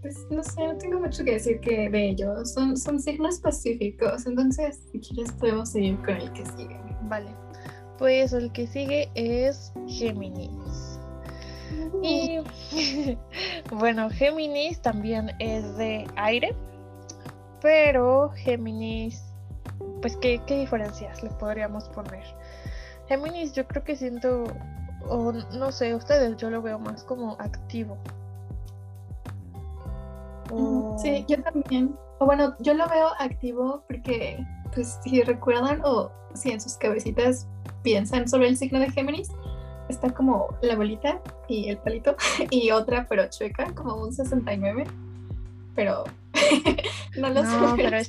Pues 0.00 0.26
no 0.30 0.44
sé, 0.44 0.64
no 0.64 0.78
tengo 0.78 1.00
mucho 1.00 1.24
que 1.24 1.32
decir 1.32 1.58
que 1.58 1.90
de 1.90 2.10
ellos. 2.10 2.52
Son, 2.52 2.76
son 2.76 3.00
signos 3.00 3.40
pacíficos, 3.40 4.26
entonces 4.26 4.80
si 4.92 5.00
quieres 5.00 5.32
podemos 5.32 5.70
seguir 5.70 5.96
con 5.98 6.10
el 6.10 6.30
que 6.32 6.46
sigue. 6.46 6.80
Vale, 7.08 7.30
pues 7.98 8.32
el 8.32 8.52
que 8.52 8.66
sigue 8.68 9.10
es 9.16 9.72
Géminis. 9.88 11.00
Y 12.02 12.38
bueno, 13.74 14.08
Géminis 14.10 14.80
también 14.80 15.32
es 15.40 15.76
de 15.76 16.06
aire, 16.16 16.54
pero 17.60 18.30
Géminis, 18.36 19.22
pues 20.00 20.16
¿qué, 20.16 20.40
qué 20.46 20.58
diferencias 20.60 21.22
le 21.22 21.30
podríamos 21.30 21.88
poner? 21.90 22.24
Géminis 23.08 23.52
yo 23.52 23.66
creo 23.66 23.84
que 23.84 23.96
siento, 23.96 24.44
o 25.08 25.32
no 25.32 25.72
sé, 25.72 25.94
ustedes 25.94 26.36
yo 26.36 26.50
lo 26.50 26.62
veo 26.62 26.78
más 26.78 27.02
como 27.04 27.36
activo. 27.38 27.96
Sí, 30.98 31.24
yo 31.28 31.42
también. 31.42 31.94
O 32.18 32.26
bueno, 32.26 32.54
yo 32.60 32.74
lo 32.74 32.88
veo 32.88 33.08
activo 33.18 33.84
porque, 33.86 34.44
pues, 34.74 34.98
si 35.04 35.22
recuerdan 35.22 35.80
o 35.84 36.10
si 36.34 36.50
en 36.50 36.60
sus 36.60 36.74
cabecitas 36.74 37.46
piensan 37.82 38.28
sobre 38.28 38.48
el 38.48 38.56
signo 38.56 38.80
de 38.80 38.90
Géminis, 38.90 39.30
está 39.88 40.10
como 40.10 40.48
la 40.62 40.76
bolita 40.76 41.20
y 41.48 41.68
el 41.68 41.78
palito 41.78 42.16
y 42.50 42.70
otra 42.70 43.06
pero 43.08 43.28
chueca, 43.28 43.72
como 43.74 43.96
un 43.96 44.12
69. 44.12 44.84
Pero 45.74 46.04
no 47.18 47.30
lo 47.30 47.42
no, 47.42 47.76
pero 47.76 47.96
es 47.96 48.08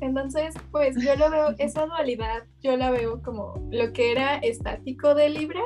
Entonces, 0.00 0.54
pues 0.70 0.96
yo 1.02 1.16
lo 1.16 1.30
veo, 1.30 1.54
esa 1.58 1.86
dualidad, 1.86 2.44
yo 2.62 2.76
la 2.76 2.90
veo 2.90 3.22
como 3.22 3.54
lo 3.70 3.92
que 3.92 4.12
era 4.12 4.36
estático 4.36 5.14
de 5.14 5.30
Libra 5.30 5.62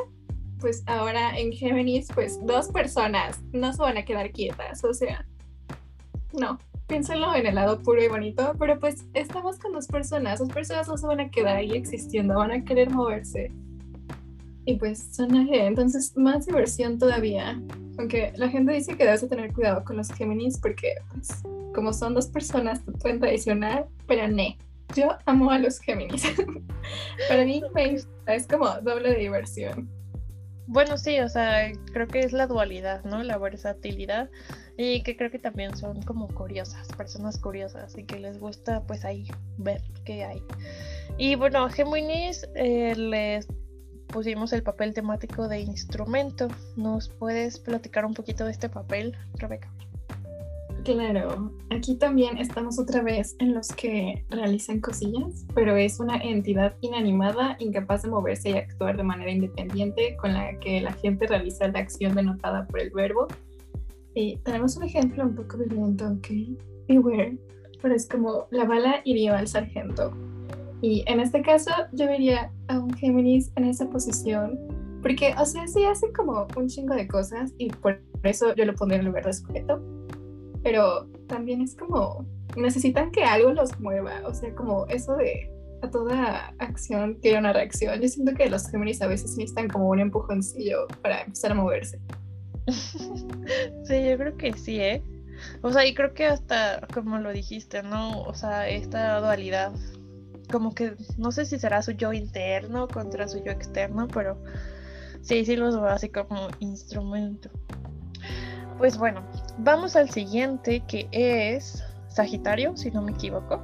pues 0.63 0.85
ahora 0.87 1.37
en 1.37 1.53
Géminis, 1.53 2.07
pues 2.15 2.39
dos 2.47 2.69
personas 2.69 3.43
no 3.53 3.73
se 3.73 3.83
van 3.83 3.99
a 3.99 4.05
quedar 4.05 4.31
quietas, 4.31 4.83
o 4.85 4.95
sea, 4.95 5.27
no, 6.33 6.57
piénsenlo 6.87 7.35
en 7.35 7.47
el 7.47 7.57
lado 7.57 7.83
puro 7.83 8.03
y 8.03 8.07
bonito, 8.07 8.55
pero 8.61 8.79
pues 8.79 9.05
estamos 9.13 9.59
con 9.59 9.73
dos 9.73 9.89
personas, 9.89 10.39
dos 10.39 10.49
personas 10.51 10.87
no 10.87 10.97
se 10.97 11.07
van 11.07 11.19
a 11.19 11.31
quedar 11.31 11.57
ahí 11.57 11.73
existiendo, 11.73 12.37
van 12.37 12.53
a 12.53 12.65
querer 12.65 12.91
moverse. 12.91 13.51
Y 14.65 14.77
pues 14.77 15.15
son 15.15 15.49
entonces 15.53 16.17
más 16.17 16.47
diversión 16.47 16.99
todavía. 16.99 17.61
Aunque 17.99 18.33
la 18.37 18.49
gente 18.49 18.73
dice 18.73 18.97
que 18.97 19.05
debes 19.05 19.29
tener 19.29 19.53
cuidado 19.53 19.85
con 19.85 19.97
los 19.97 20.13
Géminis 20.13 20.59
porque 20.59 20.95
pues, 21.13 21.29
como 21.75 21.93
son 21.93 22.15
dos 22.15 22.27
personas 22.27 22.85
te 22.85 22.93
pueden 22.93 23.21
traicionar, 23.21 23.89
pero 24.07 24.29
no. 24.29 24.45
Yo 24.95 25.17
amo 25.27 25.51
a 25.51 25.59
los 25.59 25.81
Géminis. 25.81 26.23
Para 27.29 27.45
mí 27.45 27.63
es 28.27 28.47
como 28.47 28.69
doble 28.83 29.11
de 29.11 29.19
diversión. 29.19 29.91
Bueno, 30.67 30.97
sí, 30.97 31.19
o 31.19 31.29
sea, 31.29 31.73
creo 31.93 32.07
que 32.07 32.21
es 32.21 32.33
la 32.33 32.47
dualidad, 32.47 33.05
¿no? 33.05 33.23
La 33.23 33.37
versatilidad 33.37 34.31
y 34.79 35.03
que 35.03 35.17
creo 35.17 35.31
que 35.31 35.39
también 35.39 35.77
son 35.77 36.01
como 36.03 36.29
curiosas, 36.29 36.89
personas 36.97 37.39
curiosas 37.39 37.97
y 37.99 38.05
que 38.05 38.19
les 38.19 38.39
gusta 38.39 38.83
pues 38.87 39.05
ahí 39.05 39.27
ver 39.59 39.83
qué 40.05 40.25
hay. 40.25 40.43
Y 41.19 41.35
bueno, 41.35 41.69
Géminis 41.69 42.49
eh, 42.55 42.95
les 42.97 43.49
pusimos 44.13 44.53
el 44.53 44.63
papel 44.63 44.95
temático 44.95 45.49
de 45.49 45.61
instrumento. 45.61 46.47
¿Nos 46.77 47.09
puedes 47.09 47.59
platicar 47.59 48.05
un 48.05 48.15
poquito 48.15 48.45
de 48.45 48.53
este 48.53 48.69
papel, 48.69 49.17
Rebeca? 49.35 49.69
Claro, 50.85 51.53
aquí 51.71 51.97
también 51.97 52.39
estamos 52.39 52.79
otra 52.79 53.03
vez 53.03 53.37
en 53.39 53.55
los 53.55 53.69
que 53.69 54.25
realizan 54.31 54.81
cosillas, 54.81 55.47
pero 55.55 55.77
es 55.77 56.01
una 56.01 56.17
entidad 56.17 56.75
inanimada, 56.81 57.57
incapaz 57.61 58.03
de 58.03 58.11
moverse 58.11 58.51
y 58.51 58.55
actuar 58.55 58.97
de 58.97 59.05
manera 59.05 59.31
independiente, 59.31 60.17
con 60.17 60.35
la 60.35 60.59
que 60.59 60.81
la 60.81 60.93
gente 60.93 61.27
realiza 61.29 61.69
la 61.69 61.79
acción 61.79 62.17
denotada 62.17 62.67
por 62.67 62.81
el 62.81 62.91
verbo. 62.91 63.29
Y 64.15 64.39
tenemos 64.39 64.77
un 64.77 64.83
ejemplo 64.83 65.25
un 65.25 65.37
poco 65.37 65.59
violento, 65.59 66.07
¿ok? 66.09 66.29
Beware, 66.89 67.39
pero 67.81 67.95
es 67.95 68.09
como 68.09 68.47
la 68.51 68.65
bala 68.65 69.03
hirió 69.05 69.37
al 69.37 69.47
sargento. 69.47 70.13
Y 70.83 71.05
en 71.07 71.21
este 71.21 71.41
caso 71.41 71.71
yo 71.93 72.07
vería 72.07 72.53
a 72.69 72.79
un 72.79 72.93
Géminis 72.93 73.51
en 73.57 73.65
esa 73.65 73.89
posición, 73.89 74.59
porque, 75.01 75.35
o 75.39 75.47
sea, 75.47 75.67
sí 75.67 75.85
hace 75.85 76.13
como 76.13 76.47
un 76.57 76.69
chingo 76.69 76.95
de 76.95 77.09
cosas 77.09 77.55
y 77.57 77.71
por 77.71 78.01
eso 78.25 78.55
yo 78.55 78.65
lo 78.65 78.75
pondría 78.75 79.01
en 79.01 79.07
lugar 79.07 79.25
de 79.25 79.33
sujeto 79.33 79.81
pero 80.63 81.07
también 81.27 81.61
es 81.61 81.75
como, 81.75 82.25
necesitan 82.57 83.11
que 83.11 83.25
algo 83.25 83.53
los 83.53 83.79
mueva, 83.81 84.21
o 84.25 84.35
sea, 84.35 84.55
como 84.55 84.87
eso 84.87 85.17
de 85.17 85.51
a 85.83 85.91
toda 85.91 86.55
acción 86.59 87.19
que 87.21 87.37
una 87.37 87.53
reacción. 87.53 88.01
Yo 88.01 88.09
siento 88.09 88.35
que 88.35 88.49
los 88.49 88.71
Géminis 88.71 89.03
a 89.03 89.09
veces 89.09 89.37
necesitan 89.37 89.69
como 89.69 89.89
un 89.89 89.99
empujoncillo 89.99 90.87
para 91.03 91.23
empezar 91.23 91.51
a 91.51 91.55
moverse. 91.55 91.99
sí, 92.69 94.09
yo 94.09 94.17
creo 94.17 94.37
que 94.37 94.53
sí, 94.53 94.79
¿eh? 94.79 95.03
O 95.63 95.73
sea, 95.73 95.85
y 95.85 95.93
creo 95.93 96.15
que 96.15 96.27
hasta, 96.27 96.87
como 96.95 97.19
lo 97.19 97.33
dijiste, 97.33 97.83
¿no? 97.83 98.23
O 98.23 98.35
sea, 98.35 98.69
esta 98.69 99.19
dualidad, 99.19 99.73
como 100.51 100.75
que 100.75 100.97
no 101.17 101.33
sé 101.33 101.45
si 101.45 101.59
será 101.59 101.83
su 101.83 101.93
yo 101.93 102.13
interno 102.13 102.89
contra 102.89 103.29
su 103.29 103.43
yo 103.43 103.53
externo, 103.53 104.09
pero 104.09 104.37
sí, 105.23 105.45
sí 105.45 105.57
los 105.57 105.75
veo 105.75 105.89
así 105.89 106.09
como 106.09 106.49
instrumento. 106.61 107.51
Pues 108.79 108.99
bueno, 108.99 109.23
vamos 109.59 109.97
al 109.97 110.11
siguiente 110.11 110.81
que 110.87 111.09
es 111.13 111.85
Sagitario, 112.09 112.77
si 112.77 112.91
no 112.91 113.03
me 113.03 113.13
equivoco. 113.13 113.63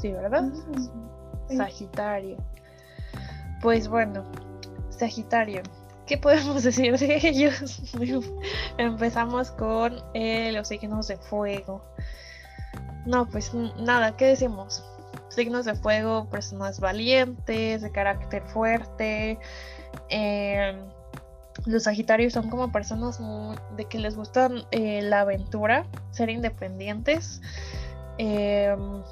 Sí, 0.00 0.12
¿verdad? 0.12 0.42
Mm, 0.42 1.56
Sagitario. 1.56 2.36
Pues 3.62 3.88
bueno, 3.88 4.24
Sagitario. 4.90 5.62
¿Qué 6.06 6.18
podemos 6.18 6.62
decir 6.62 6.98
de 6.98 7.20
ellos? 7.22 7.80
Empezamos 8.78 9.50
con 9.52 9.96
eh, 10.14 10.52
los 10.52 10.68
signos 10.68 11.08
de 11.08 11.16
fuego. 11.16 11.84
No, 13.06 13.26
pues 13.26 13.52
nada, 13.78 14.16
¿qué 14.16 14.26
decimos? 14.26 14.84
Signos 15.36 15.66
de 15.66 15.74
fuego, 15.74 16.28
personas 16.30 16.80
valientes, 16.80 17.82
de 17.82 17.90
carácter 17.92 18.42
fuerte, 18.48 19.38
eh, 20.08 20.74
los 21.66 21.84
Sagitarios 21.84 22.32
son 22.32 22.50
como 22.50 22.70
personas 22.70 23.20
de 23.76 23.84
que 23.86 23.98
les 23.98 24.16
gusta 24.16 24.50
eh, 24.70 25.02
la 25.02 25.20
aventura, 25.20 25.86
ser 26.10 26.30
independientes. 26.30 27.40
Em, 28.18 29.02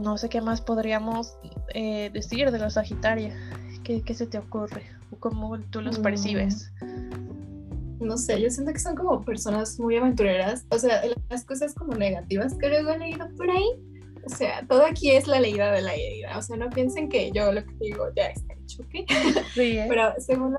no 0.00 0.18
sé 0.18 0.28
qué 0.28 0.40
más 0.40 0.60
podríamos 0.60 1.36
eh, 1.74 2.10
decir 2.12 2.50
de 2.50 2.58
los 2.58 2.74
Sagitarios. 2.74 3.34
¿Qué, 3.84 4.14
se 4.14 4.26
te 4.26 4.38
ocurre? 4.38 4.82
¿O 5.10 5.16
cómo 5.16 5.58
tú 5.58 5.82
los 5.82 5.98
percibes? 5.98 6.72
Mm, 6.80 8.06
no 8.06 8.16
sé, 8.16 8.40
yo 8.40 8.50
siento 8.50 8.72
que 8.72 8.78
son 8.78 8.96
como 8.96 9.22
personas 9.22 9.78
muy 9.78 9.96
aventureras. 9.96 10.64
O 10.70 10.78
sea, 10.78 11.02
las 11.28 11.44
cosas 11.44 11.74
como 11.74 11.94
negativas 11.94 12.54
que 12.54 12.68
luego 12.68 12.90
he 12.90 12.98
leído 12.98 13.28
por 13.36 13.50
ahí. 13.50 13.93
O 14.26 14.28
sea, 14.28 14.64
todo 14.66 14.84
aquí 14.86 15.10
es 15.10 15.26
la 15.26 15.40
leída 15.40 15.70
de 15.72 15.82
la 15.82 15.94
herida. 15.94 16.38
O 16.38 16.42
sea, 16.42 16.56
no 16.56 16.70
piensen 16.70 17.08
que 17.08 17.30
yo 17.32 17.52
lo 17.52 17.64
que 17.64 17.74
digo 17.80 18.06
ya 18.16 18.26
está 18.26 18.54
hecho, 18.54 18.82
¿ok? 18.82 19.10
Sí, 19.54 19.78
¿eh? 19.78 19.86
Pero 19.88 20.14
según 20.18 20.56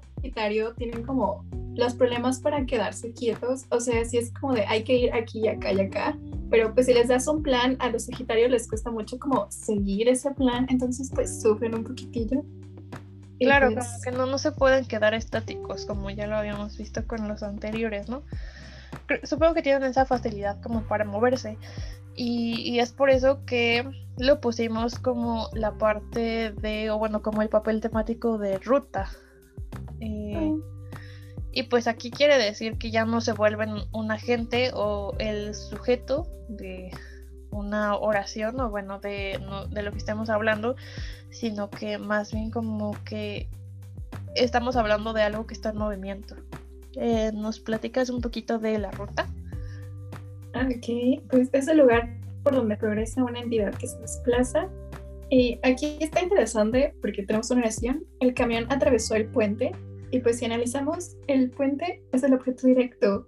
tienen 0.78 1.04
como 1.04 1.46
los 1.76 1.94
problemas 1.94 2.40
para 2.40 2.66
quedarse 2.66 3.14
quietos, 3.14 3.66
o 3.70 3.80
sea, 3.80 4.04
si 4.06 4.18
es 4.18 4.32
como 4.32 4.54
de 4.54 4.66
hay 4.66 4.84
que 4.84 4.96
ir 4.96 5.14
aquí 5.14 5.42
y 5.42 5.48
acá 5.48 5.72
y 5.72 5.82
acá, 5.82 6.18
pero 6.50 6.74
pues 6.74 6.86
si 6.86 6.94
les 6.94 7.10
das 7.10 7.28
un 7.28 7.44
plan, 7.44 7.76
a 7.80 7.90
los 7.90 8.06
Sagitarios 8.06 8.50
les 8.50 8.68
cuesta 8.68 8.92
mucho 8.92 9.20
como 9.20 9.48
seguir 9.52 10.08
ese 10.10 10.32
plan, 10.32 10.68
entonces 10.70 11.12
pues 11.14 11.42
sufren 11.42 11.76
un 11.76 11.84
poquitillo. 11.84 12.44
Claro, 13.40 13.72
pues 13.74 14.02
que 14.04 14.12
no, 14.12 14.26
no 14.26 14.38
se 14.38 14.52
pueden 14.52 14.86
quedar 14.86 15.14
estáticos, 15.14 15.86
como 15.86 16.10
ya 16.10 16.26
lo 16.28 16.38
habíamos 16.38 16.78
visto 16.78 17.06
con 17.06 17.28
los 17.28 17.44
anteriores, 17.44 18.08
¿no? 18.08 18.24
Supongo 19.24 19.54
que 19.54 19.62
tienen 19.62 19.84
esa 19.84 20.06
facilidad 20.06 20.62
como 20.62 20.84
para 20.84 21.04
moverse. 21.04 21.58
Y, 22.16 22.80
es 22.80 22.92
por 22.92 23.10
eso 23.10 23.44
que 23.46 23.86
lo 24.18 24.40
pusimos 24.40 24.98
como 25.00 25.50
la 25.54 25.78
parte 25.78 26.54
de, 26.54 26.90
o 26.90 26.98
bueno, 26.98 27.22
como 27.22 27.42
el 27.42 27.50
papel 27.50 27.82
temático 27.82 28.38
de 28.38 28.58
ruta. 28.60 29.10
Eh, 30.00 30.40
mm. 30.40 30.62
Y 31.52 31.64
pues 31.64 31.88
aquí 31.88 32.12
quiere 32.12 32.38
decir 32.38 32.78
que 32.78 32.92
ya 32.92 33.06
no 33.06 33.22
se 33.22 33.34
vuelven 33.34 33.76
un 33.94 34.12
agente 34.12 34.72
o 34.74 35.14
el 35.20 35.56
sujeto 35.56 36.28
de 36.50 36.92
una 37.50 37.96
oración 37.96 38.60
o 38.60 38.70
bueno, 38.70 39.00
de, 39.00 39.40
de 39.70 39.82
lo 39.82 39.92
que 39.92 39.98
estemos 39.98 40.30
hablando, 40.30 40.76
sino 41.30 41.70
que 41.70 41.98
más 41.98 42.34
bien 42.34 42.52
como 42.52 42.92
que 43.06 43.50
estamos 44.36 44.76
hablando 44.76 45.14
de 45.14 45.24
algo 45.24 45.48
que 45.48 45.54
está 45.54 45.70
en 45.70 45.78
movimiento. 45.78 46.36
Eh, 46.98 47.32
¿Nos 47.34 47.60
platicas 47.60 48.10
un 48.10 48.22
poquito 48.22 48.60
de 48.60 48.78
la 48.78 48.92
ruta? 48.92 49.28
Ok, 50.56 51.22
pues 51.30 51.50
es 51.52 51.68
el 51.68 51.80
lugar 51.80 52.10
por 52.44 52.56
donde 52.56 52.78
progresa 52.78 53.24
una 53.24 53.42
entidad 53.42 53.74
que 53.76 53.88
se 53.88 53.98
desplaza. 54.00 54.70
Y 55.30 55.60
aquí 55.64 55.98
está 56.00 56.22
interesante 56.22 56.94
porque 57.02 57.24
tenemos 57.24 57.52
una 57.52 57.62
oración. 57.62 58.06
El 58.22 58.34
camión 58.34 58.66
atravesó 58.70 59.16
el 59.16 59.28
puente 59.28 59.72
y 60.12 60.20
pues 60.20 60.40
si 60.40 60.46
analizamos, 60.46 61.18
el 61.28 61.50
puente 61.50 62.02
es 62.14 62.24
el 62.24 62.34
objeto 62.34 62.68
directo, 62.68 63.28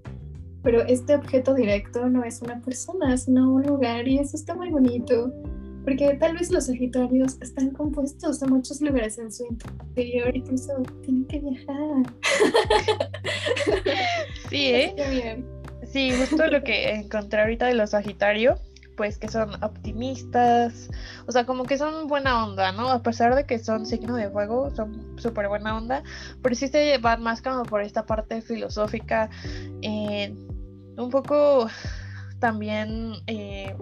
pero 0.64 0.84
este 0.84 1.16
objeto 1.16 1.54
directo 1.54 2.08
no 2.08 2.24
es 2.24 2.42
una 2.42 2.62
persona, 2.62 3.18
sino 3.18 3.52
un 3.54 3.64
lugar 3.64 4.08
y 4.08 4.20
eso 4.20 4.38
está 4.38 4.56
muy 4.56 4.70
bonito 4.70 5.34
porque 5.88 6.18
tal 6.20 6.36
vez 6.36 6.52
los 6.52 6.66
Sagitarios 6.66 7.38
están 7.42 7.72
compuestos 7.72 8.42
de 8.42 8.48
muchos 8.48 8.82
lugares 8.82 9.18
en 9.20 9.32
su 9.32 9.46
interior 9.46 10.36
y 10.36 10.42
por 10.42 10.54
eso 10.54 10.74
tienen 11.02 11.26
que 11.26 11.40
viajar. 11.40 12.14
Sí, 14.50 14.68
¿eh? 14.68 15.44
Sí, 15.84 16.12
justo 16.12 16.48
lo 16.48 16.64
que 16.64 16.92
encontré 16.92 17.42
ahorita 17.42 17.68
de 17.68 17.76
los 17.76 17.92
Sagitarios, 17.92 18.60
pues 18.96 19.18
que 19.18 19.28
son 19.28 19.64
optimistas, 19.64 20.90
o 21.28 21.32
sea, 21.32 21.46
como 21.46 21.66
que 21.66 21.78
son 21.78 22.08
buena 22.08 22.44
onda, 22.46 22.72
¿no? 22.72 22.90
A 22.90 23.04
pesar 23.04 23.36
de 23.36 23.46
que 23.46 23.60
son 23.60 23.86
signo 23.86 24.16
de 24.16 24.30
fuego, 24.30 24.74
son 24.76 25.18
súper 25.18 25.48
buena 25.48 25.78
onda, 25.78 26.04
pero 26.42 26.56
sí 26.56 26.68
se 26.68 26.98
van 26.98 27.22
más 27.22 27.42
como 27.42 27.64
por 27.64 27.82
esta 27.82 28.06
parte 28.06 28.42
filosófica, 28.42 29.30
eh, 29.82 30.34
un 30.98 31.10
poco 31.10 31.68
también... 32.40 33.14
Eh, 33.28 33.76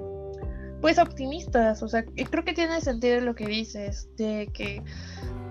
pues 0.85 0.99
optimistas, 0.99 1.81
o 1.81 1.87
sea, 1.87 2.05
creo 2.05 2.45
que 2.45 2.53
tiene 2.53 2.79
sentido 2.79 3.19
lo 3.21 3.33
que 3.33 3.47
dices, 3.47 4.07
de 4.17 4.51
que 4.53 4.83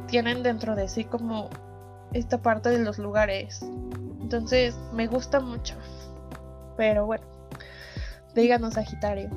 tienen 0.07 0.45
dentro 0.45 0.77
de 0.77 0.87
sí 0.87 1.03
como 1.03 1.51
esta 2.13 2.41
parte 2.41 2.69
de 2.69 2.79
los 2.79 2.99
lugares. 2.99 3.61
Entonces, 4.21 4.79
me 4.93 5.09
gusta 5.09 5.41
mucho. 5.41 5.75
Pero 6.77 7.07
bueno, 7.07 7.25
díganos 8.35 8.75
Sagitario. 8.75 9.31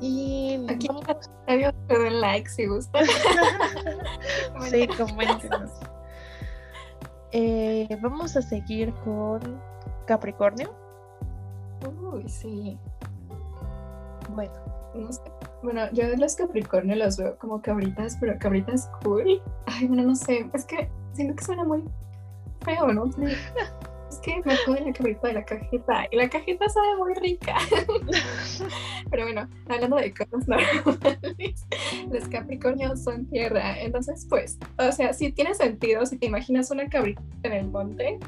Y 0.00 0.66
aquí 0.68 0.88
vamos... 0.88 1.04
den 1.46 2.20
like 2.20 2.48
si 2.48 2.66
gustan. 2.66 3.04
sí, 4.70 4.86
coméntenos. 4.88 5.70
Eh, 7.32 7.88
vamos 8.00 8.36
a 8.36 8.42
seguir 8.42 8.92
con 9.04 9.40
Capricornio. 10.06 10.74
Uy, 12.12 12.28
sí. 12.28 12.78
Bueno, 14.30 14.52
bueno, 15.62 15.90
yo 15.92 16.04
los 16.16 16.36
Capricornio 16.36 16.94
los 16.96 17.16
veo 17.16 17.36
como 17.38 17.60
cabritas, 17.60 18.16
pero 18.20 18.38
cabritas 18.38 18.90
cool. 19.02 19.42
Ay, 19.66 19.86
bueno, 19.86 20.02
no 20.04 20.14
sé, 20.14 20.48
es 20.52 20.64
que 20.64 20.88
siento 21.12 21.36
que 21.36 21.44
suena 21.44 21.64
muy 21.64 21.82
feo, 22.64 22.92
¿no? 22.92 23.04
Que 24.24 24.40
me 24.44 24.54
de 24.54 24.84
la 24.86 24.92
cabrita 24.92 25.28
de 25.28 25.34
la 25.34 25.44
cajeta 25.44 26.06
y 26.10 26.16
la 26.16 26.28
cajeta 26.28 26.68
sabe 26.68 26.96
muy 26.96 27.14
rica. 27.14 27.56
Pero 29.10 29.24
bueno, 29.24 29.48
hablando 29.68 29.96
de 29.96 30.14
cosas 30.14 30.48
normales, 30.48 31.66
los 32.10 32.28
Capricornios 32.28 33.02
son 33.02 33.26
tierra. 33.26 33.78
Entonces, 33.80 34.26
pues, 34.28 34.58
o 34.78 34.92
sea, 34.92 35.12
si 35.12 35.30
tiene 35.32 35.54
sentido, 35.54 36.06
si 36.06 36.16
te 36.16 36.26
imaginas 36.26 36.70
una 36.70 36.88
cabrita 36.88 37.22
en 37.42 37.52
el 37.52 37.66
monte, 37.66 38.18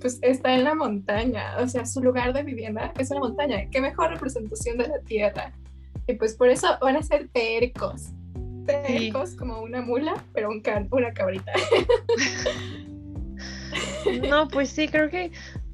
pues 0.00 0.18
está 0.22 0.54
en 0.54 0.64
la 0.64 0.74
montaña. 0.74 1.56
O 1.58 1.68
sea, 1.68 1.86
su 1.86 2.02
lugar 2.02 2.32
de 2.32 2.42
vivienda 2.42 2.92
es 2.98 3.10
una 3.10 3.20
montaña. 3.20 3.68
Qué 3.70 3.80
mejor 3.80 4.10
representación 4.10 4.78
de 4.78 4.88
la 4.88 4.98
tierra. 5.00 5.52
Y 6.08 6.14
pues 6.14 6.34
por 6.34 6.48
eso 6.48 6.66
van 6.80 6.96
a 6.96 7.02
ser 7.02 7.28
tercos. 7.28 8.08
Tercos 8.66 9.34
como 9.34 9.62
una 9.62 9.82
mula, 9.82 10.14
pero 10.32 10.48
un 10.50 10.62
una 10.90 11.12
cabrita. 11.12 11.52
no, 14.28 14.48
pues 14.48 14.70
sí, 14.70 14.88
creo 14.88 15.10
que, 15.10 15.32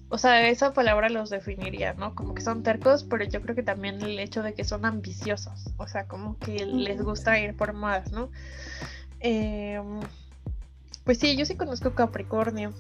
o 0.09 0.18
sea, 0.18 0.48
esa 0.48 0.72
palabra 0.72 1.09
los 1.09 1.30
definiría, 1.30 1.94
¿no? 1.94 2.14
Como 2.14 2.35
que 2.35 2.42
son 2.42 2.62
tercos, 2.62 3.04
pero 3.04 3.24
yo 3.24 3.40
creo 3.42 3.54
que 3.54 3.62
también 3.62 4.02
el 4.02 4.18
hecho 4.18 4.42
de 4.42 4.54
que 4.54 4.64
son 4.64 4.85
ambiciosos, 4.85 5.70
o 5.76 5.87
sea, 5.87 6.07
como 6.07 6.38
que 6.38 6.64
les 6.66 7.02
gusta 7.02 7.38
ir 7.38 7.57
por 7.57 7.72
más, 7.72 8.12
¿no? 8.12 8.30
Em, 9.20 10.00
pues 11.04 11.18
sí, 11.18 11.37
yo 11.37 11.46
sí 11.46 11.57
conozco 11.57 11.94
Capricornio. 11.94 12.72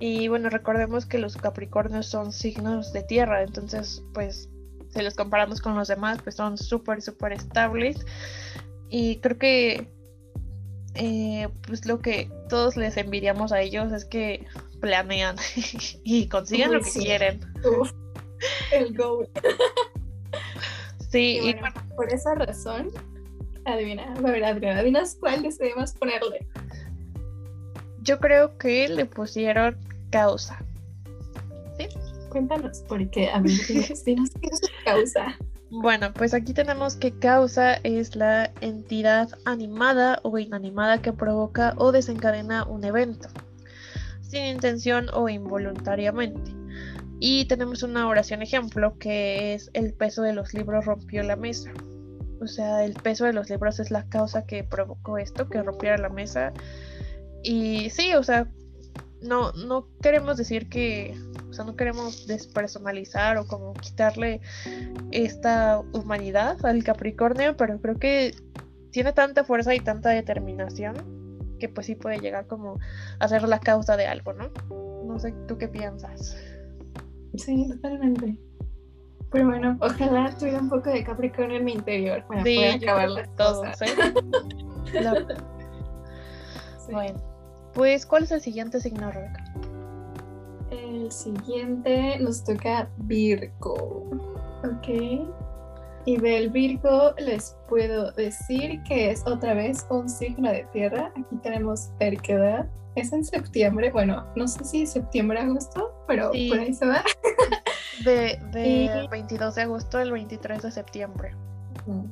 Y 0.00 0.28
bueno, 0.28 0.48
recordemos 0.48 1.06
que 1.06 1.18
los 1.18 1.36
Capricornios 1.36 2.06
son 2.06 2.32
signos 2.32 2.92
de 2.92 3.02
tierra, 3.02 3.42
entonces 3.42 4.02
pues 4.14 4.48
si 4.90 5.02
los 5.02 5.14
comparamos 5.14 5.60
con 5.60 5.76
los 5.76 5.88
demás, 5.88 6.18
pues 6.22 6.36
son 6.36 6.56
súper, 6.56 7.02
súper 7.02 7.32
estables. 7.32 8.04
Y 8.88 9.20
creo 9.20 9.38
que 9.38 9.97
eh, 10.98 11.48
pues 11.66 11.86
lo 11.86 12.00
que 12.00 12.30
todos 12.48 12.76
les 12.76 12.96
envidiamos 12.96 13.52
a 13.52 13.60
ellos 13.60 13.92
es 13.92 14.04
que 14.04 14.44
planean 14.80 15.36
y 16.04 16.28
consiguen 16.28 16.72
lo 16.72 16.80
que 16.80 16.90
quieren. 16.90 17.40
el 18.72 18.96
goal. 18.96 19.28
Sí, 21.10 21.40
y, 21.42 21.54
por 21.96 22.12
esa 22.12 22.34
razón, 22.34 22.90
adivina, 23.64 24.12
a 24.12 24.20
ver, 24.20 24.44
adivina, 24.44 24.78
adivinas 24.78 25.16
cuál 25.18 25.42
decidimos 25.42 25.92
ponerle. 25.92 26.46
Yo 28.02 28.18
creo 28.18 28.58
que 28.58 28.88
le 28.88 29.06
pusieron 29.06 29.78
causa. 30.10 30.58
¿Sí? 31.78 31.88
Cuéntanos, 32.28 32.84
porque 32.88 33.30
a 33.30 33.40
mí 33.40 33.50
dinos 34.04 34.30
qué 34.40 34.48
es 34.48 34.60
causa. 34.84 35.38
Bueno, 35.70 36.14
pues 36.14 36.32
aquí 36.32 36.54
tenemos 36.54 36.96
que 36.96 37.18
causa 37.18 37.74
es 37.82 38.16
la 38.16 38.50
entidad 38.62 39.28
animada 39.44 40.18
o 40.22 40.38
inanimada 40.38 41.02
que 41.02 41.12
provoca 41.12 41.74
o 41.76 41.92
desencadena 41.92 42.64
un 42.64 42.84
evento, 42.84 43.28
sin 44.22 44.46
intención 44.46 45.08
o 45.12 45.28
involuntariamente. 45.28 46.52
Y 47.20 47.44
tenemos 47.46 47.82
una 47.82 48.08
oración 48.08 48.40
ejemplo 48.40 48.96
que 48.98 49.52
es 49.54 49.70
el 49.74 49.92
peso 49.92 50.22
de 50.22 50.32
los 50.32 50.54
libros 50.54 50.86
rompió 50.86 51.22
la 51.22 51.36
mesa. 51.36 51.70
O 52.40 52.46
sea, 52.46 52.84
el 52.84 52.94
peso 52.94 53.26
de 53.26 53.34
los 53.34 53.50
libros 53.50 53.78
es 53.78 53.90
la 53.90 54.08
causa 54.08 54.46
que 54.46 54.64
provocó 54.64 55.18
esto, 55.18 55.50
que 55.50 55.62
rompiera 55.62 55.98
la 55.98 56.08
mesa. 56.08 56.52
Y 57.42 57.90
sí, 57.90 58.14
o 58.14 58.22
sea, 58.22 58.48
no, 59.22 59.52
no 59.52 59.88
queremos 60.00 60.36
decir 60.36 60.68
que 60.68 61.14
o 61.48 61.52
sea, 61.52 61.64
no 61.64 61.76
queremos 61.76 62.26
despersonalizar 62.26 63.38
o 63.38 63.46
como 63.46 63.72
quitarle 63.74 64.40
esta 65.10 65.80
humanidad 65.92 66.64
al 66.64 66.84
Capricornio, 66.84 67.56
pero 67.56 67.80
creo 67.80 67.96
que 67.96 68.34
tiene 68.90 69.12
tanta 69.12 69.44
fuerza 69.44 69.74
y 69.74 69.80
tanta 69.80 70.10
determinación 70.10 70.96
que 71.58 71.68
pues 71.68 71.86
sí 71.86 71.94
puede 71.94 72.18
llegar 72.20 72.46
como 72.46 72.78
a 73.18 73.28
ser 73.28 73.42
la 73.48 73.58
causa 73.60 73.96
de 73.96 74.06
algo, 74.06 74.32
¿no? 74.32 74.50
No 75.04 75.18
sé, 75.18 75.32
¿tú 75.46 75.58
qué 75.58 75.68
piensas? 75.68 76.36
Sí, 77.36 77.68
totalmente. 77.68 78.38
Pero 79.30 79.46
bueno, 79.46 79.76
ojalá 79.80 80.34
tuviera 80.38 80.58
un 80.60 80.68
poco 80.68 80.90
de 80.90 81.04
Capricornio 81.04 81.56
en 81.58 81.64
mi 81.64 81.72
interior 81.72 82.24
para 82.26 82.42
sí, 82.44 82.56
poder 82.56 82.74
acabar 82.76 83.10
las 83.10 83.36
todos, 83.36 83.82
¿eh? 83.82 83.86
Bueno, 86.90 87.20
pues 87.78 88.04
¿cuál 88.04 88.24
es 88.24 88.32
el 88.32 88.40
siguiente 88.40 88.80
signo, 88.80 89.12
Rebeca? 89.12 89.44
El 90.72 91.12
siguiente 91.12 92.18
nos 92.18 92.42
toca 92.42 92.90
Virgo. 92.98 94.10
Ok. 94.64 95.24
Y 96.04 96.16
del 96.16 96.50
Virgo 96.50 97.14
les 97.18 97.56
puedo 97.68 98.10
decir 98.12 98.82
que 98.82 99.12
es 99.12 99.24
otra 99.26 99.54
vez 99.54 99.86
un 99.90 100.08
signo 100.08 100.50
de 100.50 100.66
tierra. 100.72 101.12
Aquí 101.16 101.36
tenemos 101.40 101.96
terquedad. 101.98 102.66
Es 102.96 103.12
en 103.12 103.24
septiembre, 103.24 103.92
bueno, 103.92 104.26
no 104.34 104.48
sé 104.48 104.64
si 104.64 104.84
septiembre, 104.84 105.38
agosto, 105.38 105.94
pero 106.08 106.32
por 106.32 106.58
ahí 106.58 106.74
se 106.74 106.84
va. 106.84 107.04
De, 108.04 108.40
de 108.50 109.06
22 109.10 109.54
de 109.54 109.62
agosto 109.62 109.98
al 109.98 110.10
23 110.10 110.62
de 110.62 110.72
septiembre. 110.72 111.36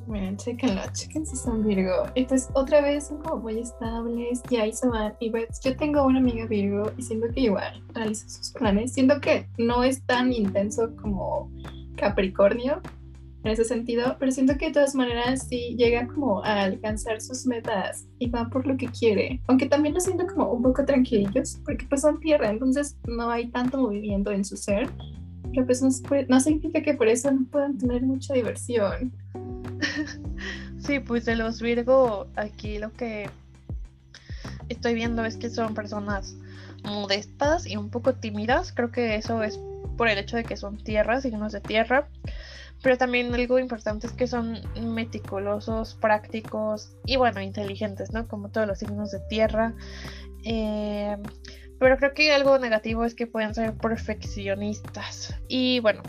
Miren, 0.07 0.37
chequenlo, 0.37 0.81
chequen 0.93 1.25
si 1.25 1.35
son 1.35 1.65
Virgo. 1.65 2.05
Y 2.15 2.25
pues 2.25 2.49
otra 2.53 2.81
vez 2.81 3.07
son 3.07 3.17
como 3.19 3.37
muy 3.43 3.59
estables 3.59 4.41
y 4.49 4.55
ahí 4.57 4.73
se 4.73 4.87
van. 4.87 5.13
Y 5.19 5.29
pues 5.29 5.59
yo 5.63 5.75
tengo 5.75 6.03
una 6.05 6.19
amiga 6.19 6.45
Virgo 6.45 6.91
y 6.97 7.01
siento 7.01 7.27
que 7.33 7.41
igual 7.41 7.83
realiza 7.93 8.27
sus 8.27 8.51
planes. 8.51 8.93
Siento 8.93 9.19
que 9.21 9.47
no 9.57 9.83
es 9.83 10.03
tan 10.05 10.33
intenso 10.33 10.95
como 11.01 11.51
Capricornio. 11.95 12.81
en 13.43 13.51
ese 13.51 13.63
sentido, 13.63 14.17
pero 14.19 14.31
siento 14.31 14.57
que 14.57 14.67
de 14.67 14.73
todas 14.73 14.93
maneras 14.95 15.47
sí 15.47 15.75
llega 15.77 16.07
como 16.07 16.43
a 16.43 16.63
alcanzar 16.63 17.21
sus 17.21 17.45
metas 17.45 18.07
y 18.19 18.29
va 18.29 18.49
por 18.49 18.67
lo 18.67 18.75
que 18.77 18.87
quiere, 18.87 19.41
aunque 19.47 19.67
también 19.67 19.93
lo 19.93 20.01
siento 20.01 20.27
como 20.27 20.51
un 20.51 20.61
poco 20.61 20.83
tranquillos, 20.85 21.59
porque 21.63 21.85
pues 21.87 22.01
son 22.01 22.19
tierra, 22.19 22.49
entonces 22.49 22.97
no 23.07 23.29
hay 23.29 23.49
tanto 23.49 23.77
movimiento 23.77 24.31
en 24.31 24.43
su 24.43 24.57
ser, 24.57 24.89
pues 25.65 25.81
no, 25.81 25.89
no 26.27 26.39
significa 26.39 26.81
que 26.81 26.93
por 26.93 27.07
eso 27.07 27.31
no 27.31 27.45
puedan 27.45 27.77
tener 27.77 28.01
mucha 28.03 28.33
diversión. 28.33 29.11
Sí, 30.79 30.99
pues 30.99 31.25
de 31.25 31.35
los 31.35 31.61
Virgo, 31.61 32.27
aquí 32.35 32.77
lo 32.77 32.93
que 32.93 33.29
estoy 34.69 34.93
viendo 34.93 35.25
es 35.25 35.35
que 35.35 35.49
son 35.49 35.73
personas 35.73 36.37
modestas 36.83 37.65
y 37.67 37.75
un 37.75 37.89
poco 37.89 38.13
tímidas. 38.13 38.71
Creo 38.71 38.91
que 38.91 39.15
eso 39.15 39.43
es 39.43 39.59
por 39.97 40.07
el 40.07 40.17
hecho 40.17 40.37
de 40.37 40.43
que 40.43 40.55
son 40.55 40.77
tierras, 40.77 41.23
signos 41.23 41.51
de 41.51 41.61
tierra. 41.61 42.07
Pero 42.83 42.97
también 42.97 43.33
algo 43.33 43.57
importante 43.59 44.07
es 44.07 44.13
que 44.13 44.27
son 44.27 44.61
meticulosos, 44.79 45.95
prácticos 45.95 46.95
y 47.05 47.17
bueno, 47.17 47.41
inteligentes, 47.41 48.13
¿no? 48.13 48.27
Como 48.27 48.49
todos 48.49 48.67
los 48.67 48.79
signos 48.79 49.11
de 49.11 49.19
tierra. 49.27 49.73
Eh, 50.45 51.17
pero 51.79 51.97
creo 51.97 52.13
que 52.13 52.33
algo 52.33 52.57
negativo 52.59 53.05
es 53.05 53.13
que 53.15 53.27
pueden 53.27 53.53
ser 53.53 53.73
perfeccionistas. 53.73 55.35
Y 55.47 55.79
bueno, 55.79 56.01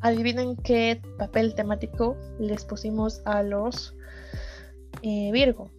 adivinen 0.00 0.56
qué 0.56 1.00
papel 1.18 1.54
temático 1.54 2.16
les 2.38 2.64
pusimos 2.64 3.22
a 3.24 3.42
los 3.42 3.96
eh, 5.02 5.30
Virgo. 5.32 5.70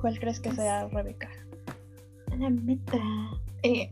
¿Cuál 0.00 0.18
crees 0.18 0.40
que 0.40 0.52
sea, 0.52 0.88
Rebeca? 0.88 1.28
La 2.38 2.50
meta. 2.50 2.98
Eh, 3.62 3.90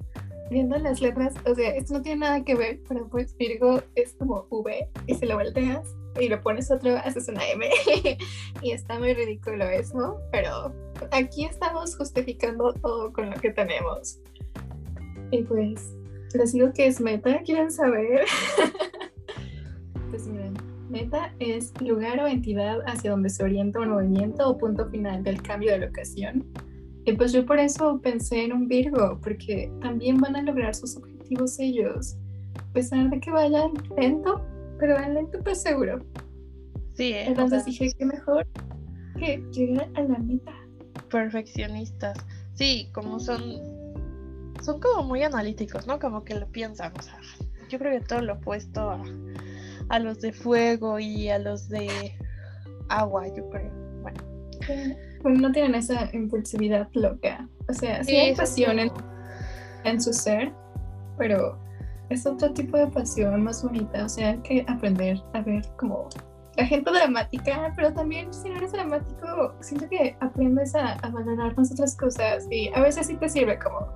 viendo 0.50 0.78
las 0.78 1.00
letras, 1.00 1.34
o 1.44 1.54
sea, 1.54 1.70
esto 1.70 1.94
no 1.94 2.02
tiene 2.02 2.20
nada 2.20 2.44
que 2.44 2.54
ver, 2.54 2.80
pero 2.88 3.08
pues 3.08 3.36
Virgo 3.36 3.82
es 3.94 4.14
como 4.14 4.46
V 4.50 4.88
y 5.06 5.14
si 5.14 5.26
lo 5.26 5.36
volteas 5.36 5.97
y 6.18 6.28
lo 6.28 6.40
pones 6.40 6.70
otro, 6.70 6.96
haces 6.96 7.28
una 7.28 7.46
M 7.48 7.68
y 8.62 8.70
está 8.72 8.98
muy 8.98 9.14
ridículo 9.14 9.64
eso, 9.64 10.20
pero 10.32 10.74
aquí 11.12 11.44
estamos 11.44 11.96
justificando 11.96 12.72
todo 12.74 13.12
con 13.12 13.30
lo 13.30 13.36
que 13.36 13.50
tenemos. 13.50 14.20
Y 15.30 15.42
pues 15.42 15.94
les 16.34 16.52
digo 16.52 16.72
que 16.72 16.86
es 16.86 17.00
meta, 17.00 17.40
¿quieren 17.44 17.70
saber? 17.70 18.24
pues 20.10 20.26
miren, 20.26 20.54
meta 20.88 21.34
es 21.38 21.72
lugar 21.80 22.20
o 22.20 22.26
entidad 22.26 22.80
hacia 22.86 23.10
donde 23.10 23.30
se 23.30 23.42
orienta 23.44 23.80
un 23.80 23.90
movimiento 23.90 24.48
o 24.48 24.58
punto 24.58 24.88
final 24.90 25.22
del 25.22 25.42
cambio 25.42 25.72
de 25.72 25.78
locación 25.78 26.44
y 27.08 27.14
pues 27.14 27.32
yo 27.32 27.46
por 27.46 27.58
eso 27.58 27.98
pensé 28.02 28.44
en 28.44 28.52
un 28.52 28.68
Virgo, 28.68 29.18
porque 29.22 29.72
también 29.80 30.18
van 30.18 30.36
a 30.36 30.42
lograr 30.42 30.74
sus 30.74 30.94
objetivos 30.94 31.58
ellos, 31.58 32.18
a 32.54 32.72
pesar 32.74 33.08
de 33.08 33.18
que 33.18 33.30
vayan 33.30 33.72
lento, 33.96 34.44
pero 34.78 34.94
van 34.94 35.14
lento 35.14 35.38
pues 35.42 35.62
seguro. 35.62 36.04
Sí, 36.94 37.12
¿eh? 37.12 37.26
entonces 37.26 37.64
dije 37.64 37.92
que 37.96 38.04
mejor 38.04 38.46
que 39.18 39.38
llegar 39.52 39.88
a 39.94 40.02
la 40.02 40.18
meta. 40.18 40.52
Perfeccionistas. 41.10 42.18
Sí, 42.54 42.90
como 42.92 43.20
son 43.20 43.40
son 44.62 44.80
como 44.80 45.04
muy 45.04 45.22
analíticos, 45.22 45.86
¿no? 45.86 45.98
Como 45.98 46.24
que 46.24 46.34
lo 46.34 46.46
piensan, 46.48 46.92
o 46.98 47.02
sea, 47.02 47.18
yo 47.68 47.78
creo 47.78 47.98
que 47.98 48.04
todo 48.04 48.20
lo 48.22 48.34
opuesto 48.34 48.90
a, 48.90 49.02
a 49.88 49.98
los 49.98 50.20
de 50.20 50.32
fuego 50.32 50.98
y 50.98 51.28
a 51.28 51.38
los 51.38 51.68
de 51.68 52.16
agua, 52.88 53.28
yo 53.28 53.48
creo. 53.50 53.70
Bueno. 54.02 54.20
Bueno, 55.22 55.40
no 55.40 55.52
tienen 55.52 55.74
esa 55.74 56.08
impulsividad 56.12 56.88
loca. 56.92 57.48
O 57.68 57.74
sea, 57.74 58.04
sí, 58.04 58.16
hay 58.16 58.34
pasión 58.34 58.78
en, 59.84 60.00
su 60.00 60.12
ser, 60.12 60.52
pero 61.16 61.58
es 62.10 62.26
otro 62.26 62.52
tipo 62.52 62.76
de 62.76 62.86
pasión 62.88 63.42
más 63.42 63.62
bonita. 63.62 64.04
O 64.04 64.08
sea, 64.08 64.30
hay 64.30 64.38
que 64.38 64.64
aprender 64.68 65.22
a 65.34 65.40
ver 65.42 65.64
como 65.76 66.08
la 66.56 66.66
gente 66.66 66.90
dramática, 66.90 67.72
pero 67.76 67.92
también 67.92 68.32
si 68.34 68.48
no 68.48 68.56
eres 68.56 68.72
dramático, 68.72 69.54
siento 69.60 69.88
que 69.88 70.16
aprendes 70.20 70.74
a, 70.74 70.96
valorar 71.12 71.56
más 71.56 71.70
otras 71.70 71.96
cosas 71.96 72.46
y 72.50 72.68
a 72.74 72.80
veces 72.80 73.06
sí 73.06 73.16
te 73.16 73.28
sirve 73.28 73.58
como 73.58 73.86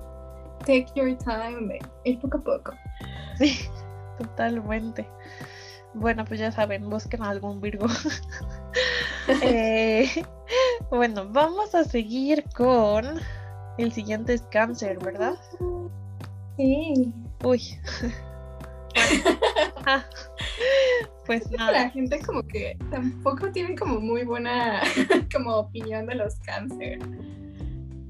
take 0.59 0.87
your 0.95 1.17
time, 1.17 1.77
ir 2.05 2.19
poco 2.19 2.37
a 2.37 2.41
poco. 2.41 2.73
Sí, 3.37 3.59
totalmente. 4.17 5.07
Bueno, 5.93 6.23
pues 6.25 6.39
ya 6.39 6.51
saben, 6.51 6.89
busquen 6.89 7.21
algún 7.21 7.59
Virgo. 7.59 7.87
eh, 9.43 10.07
bueno, 10.89 11.27
vamos 11.29 11.75
a 11.75 11.83
seguir 11.83 12.45
con 12.55 13.19
el 13.77 13.91
siguiente 13.91 14.35
es 14.35 14.41
cáncer, 14.43 14.99
¿verdad? 14.99 15.35
Sí. 16.57 17.13
Uy. 17.43 17.61
Ah, 19.85 20.05
pues 21.25 21.49
nada. 21.51 21.71
La 21.71 21.89
gente 21.89 22.19
como 22.21 22.43
que 22.43 22.77
tampoco 22.89 23.51
tiene 23.51 23.75
como 23.75 23.99
muy 23.99 24.23
buena 24.23 24.81
como 25.33 25.57
opinión 25.57 26.05
de 26.05 26.15
los 26.15 26.35
cáncer. 26.35 26.99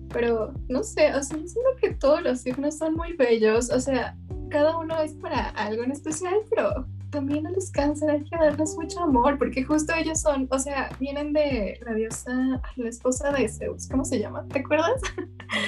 Pero 0.09 0.53
no 0.67 0.83
sé, 0.83 1.15
o 1.15 1.23
sea, 1.23 1.37
siento 1.37 1.69
que 1.81 1.93
todos 1.93 2.21
los 2.21 2.41
signos 2.41 2.77
son 2.77 2.93
muy 2.95 3.13
bellos. 3.13 3.71
O 3.71 3.79
sea, 3.79 4.15
cada 4.51 4.77
uno 4.77 5.01
es 5.01 5.13
para 5.13 5.49
algo 5.49 5.83
en 5.83 5.91
especial, 5.91 6.35
pero 6.49 6.85
también 7.09 7.47
a 7.47 7.51
los 7.51 7.71
cáncer 7.71 8.09
hay 8.09 8.23
que 8.23 8.35
darles 8.35 8.75
mucho 8.75 8.99
amor, 8.99 9.37
porque 9.37 9.63
justo 9.63 9.93
ellos 9.95 10.19
son, 10.19 10.47
o 10.51 10.59
sea, 10.59 10.89
vienen 10.99 11.31
de 11.31 11.79
la 11.85 11.93
diosa, 11.93 12.61
la 12.75 12.89
esposa 12.89 13.31
de 13.31 13.47
Zeus, 13.47 13.87
¿cómo 13.87 14.03
se 14.03 14.19
llama? 14.19 14.45
¿Te 14.49 14.59
acuerdas? 14.59 15.01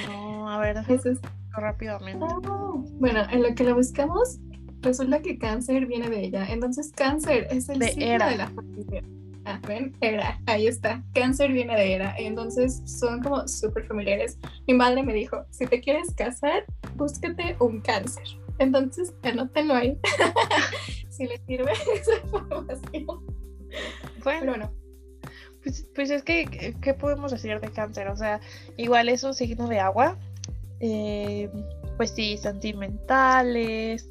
No, 0.08 0.50
a 0.50 0.60
ver, 0.60 0.76
es... 0.88 1.20
rápidamente. 1.56 2.24
Ah, 2.28 2.72
bueno, 2.98 3.22
en 3.30 3.42
lo 3.42 3.54
que 3.54 3.64
lo 3.64 3.74
buscamos, 3.74 4.38
resulta 4.80 5.20
que 5.20 5.38
cáncer 5.38 5.86
viene 5.86 6.08
de 6.08 6.24
ella. 6.24 6.46
Entonces, 6.48 6.92
cáncer 6.94 7.48
es 7.50 7.68
el 7.68 7.78
de 7.78 7.94
era. 7.98 8.30
de 8.30 8.36
la 8.36 8.48
familia. 8.48 9.02
Ah, 9.44 9.60
ven, 9.66 9.96
era, 10.00 10.40
ahí 10.46 10.66
está. 10.66 11.04
Cáncer 11.14 11.52
viene 11.52 11.76
de 11.76 11.94
era. 11.94 12.16
Entonces 12.18 12.82
son 12.84 13.22
como 13.22 13.46
súper 13.46 13.84
familiares. 13.86 14.38
Mi 14.66 14.74
madre 14.74 15.04
me 15.04 15.12
dijo, 15.12 15.44
si 15.50 15.66
te 15.66 15.80
quieres 15.80 16.12
casar, 16.14 16.64
búsquete 16.96 17.56
un 17.60 17.80
cáncer. 17.80 18.24
Entonces, 18.58 19.14
anótenlo 19.22 19.74
ahí. 19.74 19.98
si 21.10 21.26
les 21.26 21.40
sirve 21.46 21.72
esa 21.94 22.16
información. 22.24 23.06
Bueno, 24.24 24.52
Pero 24.52 24.72
Pues, 25.62 25.88
pues, 25.94 26.10
es 26.10 26.22
que, 26.22 26.74
¿qué 26.80 26.94
podemos 26.94 27.30
decir 27.30 27.60
de 27.60 27.70
cáncer? 27.70 28.08
O 28.08 28.16
sea, 28.16 28.40
igual 28.76 29.08
es 29.08 29.22
un 29.22 29.34
signo 29.34 29.68
de 29.68 29.78
agua. 29.78 30.18
Eh, 30.80 31.50
pues 31.96 32.10
sí, 32.10 32.36
sentimentales, 32.36 34.08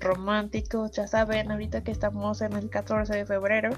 románticos, 0.00 0.92
ya 0.92 1.06
saben, 1.06 1.50
ahorita 1.50 1.82
que 1.82 1.90
estamos 1.90 2.40
en 2.42 2.52
el 2.52 2.68
14 2.68 3.14
de 3.14 3.26
febrero, 3.26 3.70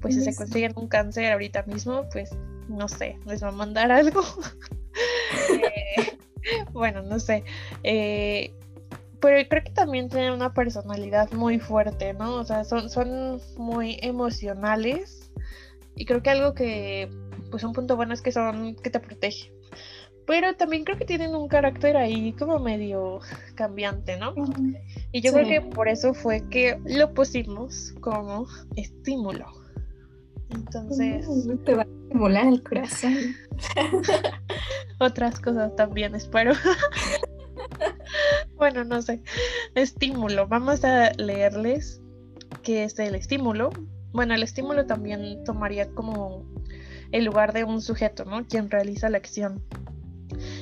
pues 0.00 0.14
si 0.14 0.20
se 0.20 0.34
consiguen 0.34 0.72
un 0.76 0.88
cáncer 0.88 1.32
ahorita 1.32 1.62
mismo, 1.64 2.06
pues 2.12 2.30
no 2.68 2.88
sé, 2.88 3.18
les 3.26 3.42
va 3.42 3.48
a 3.48 3.52
mandar 3.52 3.90
algo. 3.90 4.22
Eh, 5.50 6.18
bueno, 6.72 7.02
no 7.02 7.18
sé. 7.18 7.42
Eh, 7.82 8.54
pero 9.20 9.48
creo 9.48 9.64
que 9.64 9.70
también 9.70 10.08
tienen 10.08 10.32
una 10.32 10.52
personalidad 10.52 11.32
muy 11.32 11.58
fuerte, 11.58 12.12
¿no? 12.12 12.34
O 12.34 12.44
sea, 12.44 12.62
son, 12.64 12.90
son 12.90 13.40
muy 13.56 13.98
emocionales 14.02 15.32
y 15.96 16.04
creo 16.04 16.22
que 16.22 16.30
algo 16.30 16.54
que, 16.54 17.08
pues 17.50 17.64
un 17.64 17.72
punto 17.72 17.96
bueno 17.96 18.12
es 18.12 18.20
que 18.20 18.32
son, 18.32 18.76
que 18.76 18.90
te 18.90 19.00
protege. 19.00 19.53
Pero 20.26 20.54
también 20.54 20.84
creo 20.84 20.96
que 20.96 21.04
tienen 21.04 21.34
un 21.34 21.48
carácter 21.48 21.96
ahí 21.96 22.32
como 22.32 22.58
medio 22.58 23.20
cambiante, 23.54 24.16
¿no? 24.16 24.34
Y 25.12 25.20
yo 25.20 25.32
creo 25.32 25.46
que 25.46 25.60
por 25.60 25.88
eso 25.88 26.14
fue 26.14 26.48
que 26.48 26.78
lo 26.86 27.12
pusimos 27.12 27.92
como 28.00 28.46
estímulo. 28.76 29.46
Entonces... 30.50 31.26
te 31.64 31.74
va 31.74 31.82
a 31.82 31.84
estimular 31.84 32.46
el 32.46 32.62
corazón. 32.62 33.14
Otras 35.00 35.40
cosas 35.40 35.74
también, 35.76 36.14
espero. 36.14 36.52
bueno, 38.56 38.84
no 38.84 39.02
sé. 39.02 39.22
Estímulo. 39.74 40.46
Vamos 40.46 40.84
a 40.84 41.12
leerles 41.12 42.00
qué 42.62 42.84
es 42.84 42.98
el 42.98 43.14
estímulo. 43.14 43.70
Bueno, 44.12 44.34
el 44.34 44.42
estímulo 44.42 44.86
también 44.86 45.42
tomaría 45.44 45.90
como 45.90 46.46
el 47.12 47.24
lugar 47.24 47.52
de 47.52 47.64
un 47.64 47.82
sujeto, 47.82 48.24
¿no? 48.24 48.46
Quien 48.46 48.70
realiza 48.70 49.10
la 49.10 49.18
acción. 49.18 49.62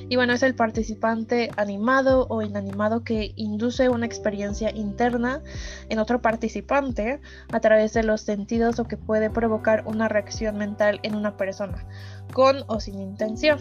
Y 0.08 0.16
bueno, 0.16 0.32
es 0.32 0.42
el 0.42 0.54
participante 0.54 1.50
animado 1.56 2.26
o 2.28 2.42
inanimado 2.42 3.04
que 3.04 3.32
induce 3.36 3.88
una 3.88 4.06
experiencia 4.06 4.70
interna 4.74 5.42
en 5.88 5.98
otro 5.98 6.20
participante 6.20 7.20
a 7.52 7.60
través 7.60 7.92
de 7.94 8.02
los 8.02 8.20
sentidos 8.20 8.78
o 8.78 8.84
que 8.84 8.96
puede 8.96 9.30
provocar 9.30 9.84
una 9.86 10.08
reacción 10.08 10.58
mental 10.58 11.00
en 11.02 11.14
una 11.14 11.36
persona, 11.36 11.84
con 12.32 12.64
o 12.66 12.80
sin 12.80 13.00
intención. 13.00 13.58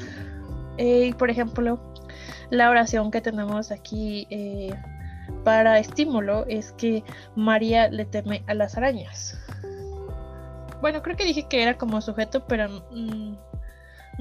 Eh, 0.77 1.13
por 1.17 1.29
ejemplo, 1.29 1.79
la 2.49 2.69
oración 2.69 3.11
que 3.11 3.21
tenemos 3.21 3.71
aquí 3.71 4.27
eh, 4.29 4.73
para 5.43 5.79
estímulo 5.79 6.45
es 6.47 6.71
que 6.73 7.03
María 7.35 7.89
le 7.89 8.05
teme 8.05 8.43
a 8.47 8.53
las 8.53 8.77
arañas. 8.77 9.37
Bueno, 10.81 11.03
creo 11.03 11.15
que 11.15 11.25
dije 11.25 11.47
que 11.47 11.61
era 11.61 11.77
como 11.77 12.01
sujeto, 12.01 12.45
pero 12.47 12.83
mm, 12.91 13.35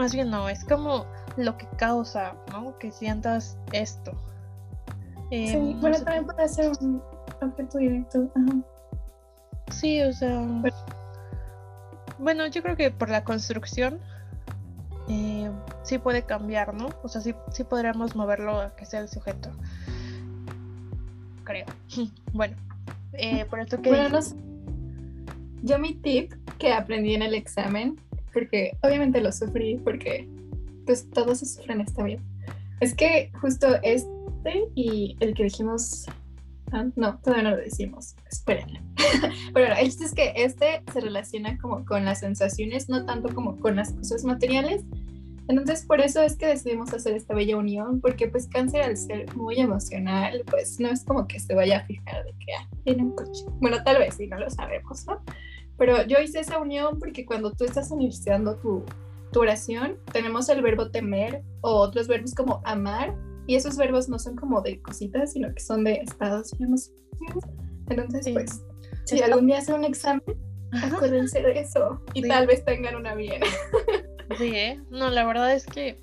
más 0.01 0.15
bien 0.15 0.31
no, 0.31 0.49
es 0.49 0.65
como 0.65 1.05
lo 1.37 1.59
que 1.59 1.69
causa, 1.77 2.35
¿no? 2.51 2.79
Que 2.79 2.91
sientas 2.91 3.59
esto. 3.73 4.13
sí, 5.29 5.53
em, 5.53 5.79
bueno, 5.79 5.99
también 6.03 6.25
puede 6.25 6.49
ser 6.49 6.73
un 6.81 7.03
objeto 7.43 7.77
directo. 7.77 8.33
Sí, 9.71 10.01
o 10.01 10.11
sea. 10.15 10.43
Bueno, 12.19 12.47
yo 12.47 12.63
creo 12.63 12.77
que 12.77 12.91
por 12.91 13.11
la 13.11 13.25
construcción 13.25 14.01
eh, 15.11 15.51
sí 15.83 15.99
puede 15.99 16.23
cambiar, 16.23 16.73
¿no? 16.73 16.89
O 17.03 17.09
sea, 17.09 17.21
sí, 17.21 17.35
sí 17.53 17.65
podríamos 17.65 18.17
moverlo 18.17 18.59
a 18.59 18.75
que 18.77 18.87
sea 18.87 19.01
el 19.01 19.09
sujeto. 19.11 19.51
Creo. 21.45 21.67
bueno, 22.33 22.57
eh, 23.13 23.45
por 23.45 23.61
esto 23.61 23.83
que. 23.83 23.91
Bueno, 23.91 24.19
Yo 25.63 25.79
mi 25.79 25.93
tip 25.93 26.33
que 26.59 26.73
aprendí 26.73 27.15
en 27.15 27.21
el 27.21 27.35
examen, 27.35 28.01
porque 28.33 28.77
obviamente 28.83 29.21
lo 29.21 29.33
sufrí, 29.33 29.77
porque 29.77 30.29
pues 30.87 31.09
todos 31.11 31.39
se 31.39 31.47
sufren 31.47 31.81
está 31.81 32.05
bien. 32.05 32.21
Es 32.81 32.95
que 32.95 33.31
justo 33.41 33.69
este 33.83 34.69
y 34.75 35.17
el 35.21 35.35
que 35.35 35.45
dijimos 35.45 36.07
Ah, 36.73 36.87
no, 36.95 37.19
todavía 37.19 37.51
no 37.51 37.57
lo 37.57 37.63
decimos. 37.63 38.15
Espérenle. 38.31 38.81
Pero 39.55 39.75
el 39.75 39.87
chiste 39.87 40.05
es 40.05 40.15
que 40.15 40.33
este 40.37 40.83
se 40.93 41.01
relaciona 41.01 41.59
como 41.59 41.85
con 41.85 42.05
las 42.05 42.21
sensaciones, 42.21 42.89
no 42.89 43.05
tanto 43.05 43.35
como 43.35 43.59
con 43.59 43.77
las 43.77 43.93
cosas 43.93 44.25
materiales. 44.25 44.85
Entonces, 45.49 45.85
por 45.85 46.01
eso 46.01 46.23
es 46.23 46.37
que 46.37 46.47
decidimos 46.47 46.95
hacer 46.95 47.15
esta 47.15 47.35
bella 47.35 47.57
unión, 47.57 48.01
porque 48.01 48.29
pues 48.29 48.47
cáncer 48.47 48.83
al 48.83 48.97
ser 48.97 49.35
muy 49.35 49.59
emocional, 49.59 50.45
pues 50.49 50.79
no 50.79 50.89
es 50.89 51.05
como 51.05 51.27
que 51.27 51.41
se 51.41 51.55
vaya 51.57 51.79
a 51.79 51.85
fijar 51.87 52.25
de 52.25 52.33
que 52.35 52.53
ah, 52.55 52.69
tiene 52.85 53.03
un 53.03 53.17
coche. 53.17 53.45
Bueno, 53.61 53.83
tal 53.83 53.99
vez 53.99 54.15
sí, 54.15 54.29
no 54.29 54.39
lo 54.39 54.49
sabemos, 54.49 55.05
¿no? 55.09 55.21
Pero 55.81 56.07
yo 56.07 56.19
hice 56.21 56.41
esa 56.41 56.59
unión 56.59 56.99
porque 56.99 57.25
cuando 57.25 57.53
tú 57.53 57.65
estás 57.65 57.91
iniciando 57.91 58.55
tu, 58.57 58.85
tu 59.33 59.41
oración, 59.41 59.97
tenemos 60.13 60.51
el 60.51 60.61
verbo 60.61 60.91
temer 60.91 61.43
o 61.63 61.71
otros 61.71 62.07
verbos 62.07 62.35
como 62.35 62.61
amar 62.67 63.17
y 63.47 63.55
esos 63.55 63.79
verbos 63.79 64.07
no 64.11 64.19
son 64.19 64.37
como 64.37 64.61
de 64.61 64.83
cositas, 64.83 65.33
sino 65.33 65.55
que 65.55 65.61
son 65.61 65.85
de 65.85 65.95
estados 65.95 66.53
y 66.59 66.65
emociones. 66.65 67.01
Entonces, 67.89 68.29
pues, 68.31 68.63
si 69.07 69.23
algún 69.23 69.47
día 69.47 69.57
hacen 69.57 69.77
un 69.77 69.85
examen, 69.85 70.23
acuérdense 70.83 71.41
de 71.41 71.61
eso 71.61 72.05
y 72.13 72.29
tal 72.29 72.47
vez 72.47 72.63
tengan 72.67 72.97
una 72.97 73.15
bien. 73.15 73.41
Sí, 74.37 74.55
¿eh? 74.55 74.79
No, 74.91 75.09
la 75.09 75.25
verdad 75.25 75.55
es 75.55 75.65
que 75.65 75.99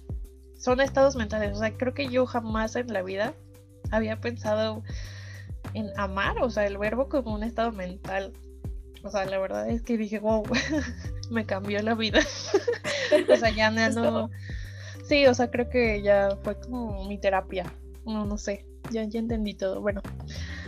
son 0.58 0.82
estados 0.82 1.16
mentales. 1.16 1.56
O 1.56 1.60
sea, 1.60 1.78
creo 1.78 1.94
que 1.94 2.10
yo 2.10 2.26
jamás 2.26 2.76
en 2.76 2.92
la 2.92 3.04
vida 3.04 3.36
había 3.92 4.20
pensado 4.20 4.82
en 5.76 5.92
amar, 5.98 6.42
o 6.42 6.50
sea, 6.50 6.66
el 6.66 6.80
verbo 6.80 7.10
como 7.10 7.36
un 7.36 7.44
estado 7.44 7.72
mental. 7.72 8.34
O 9.04 9.10
sea, 9.10 9.26
la 9.26 9.38
verdad 9.38 9.70
es 9.70 9.82
que 9.82 9.98
dije, 9.98 10.20
wow, 10.20 10.44
me 11.30 11.46
cambió 11.46 11.82
la 11.82 11.96
vida. 11.96 12.20
o 13.30 13.36
sea, 13.36 13.50
ya 13.50 13.70
no, 13.92 14.30
Sí, 15.08 15.26
o 15.26 15.34
sea, 15.34 15.50
creo 15.50 15.70
que 15.70 16.02
ya 16.02 16.38
fue 16.44 16.60
como 16.60 17.06
mi 17.06 17.18
terapia. 17.18 17.72
No, 18.06 18.26
no 18.26 18.38
sé, 18.38 18.66
ya, 18.92 19.04
ya 19.04 19.20
entendí 19.20 19.54
todo. 19.54 19.80
Bueno, 19.82 20.02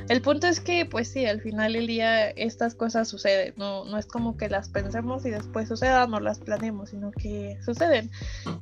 el 0.07 0.21
punto 0.21 0.47
es 0.47 0.59
que, 0.59 0.85
pues 0.85 1.09
sí, 1.09 1.25
al 1.25 1.41
final 1.41 1.73
del 1.73 1.87
día 1.87 2.29
estas 2.29 2.73
cosas 2.75 3.07
suceden. 3.07 3.53
No, 3.57 3.85
no 3.85 3.97
es 3.97 4.05
como 4.05 4.37
que 4.37 4.49
las 4.49 4.69
pensemos 4.69 5.25
y 5.25 5.29
después 5.29 5.67
sucedan 5.67 6.13
o 6.13 6.19
las 6.19 6.39
planeemos, 6.39 6.89
sino 6.89 7.11
que 7.11 7.57
suceden. 7.65 8.09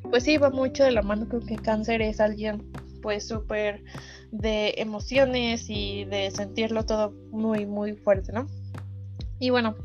Pues 0.10 0.23
sí, 0.23 0.38
va 0.38 0.49
mucho 0.49 0.84
de 0.84 0.91
la 0.91 1.03
mano 1.03 1.27
con 1.30 1.45
que 1.45 1.58
cáncer 1.58 2.01
es 2.01 2.19
alguien, 2.19 2.71
pues 3.01 3.27
súper 3.27 3.84
de 4.32 4.73
emociones 4.77 5.65
y 5.69 6.06
de 6.06 6.32
sentirlo 6.32 6.86
todo 6.86 7.12
muy, 7.32 7.65
muy 7.65 7.93
fuerte, 7.95 8.34
¿no? 8.34 8.47
Y 9.39 9.50
bueno, 9.50 9.76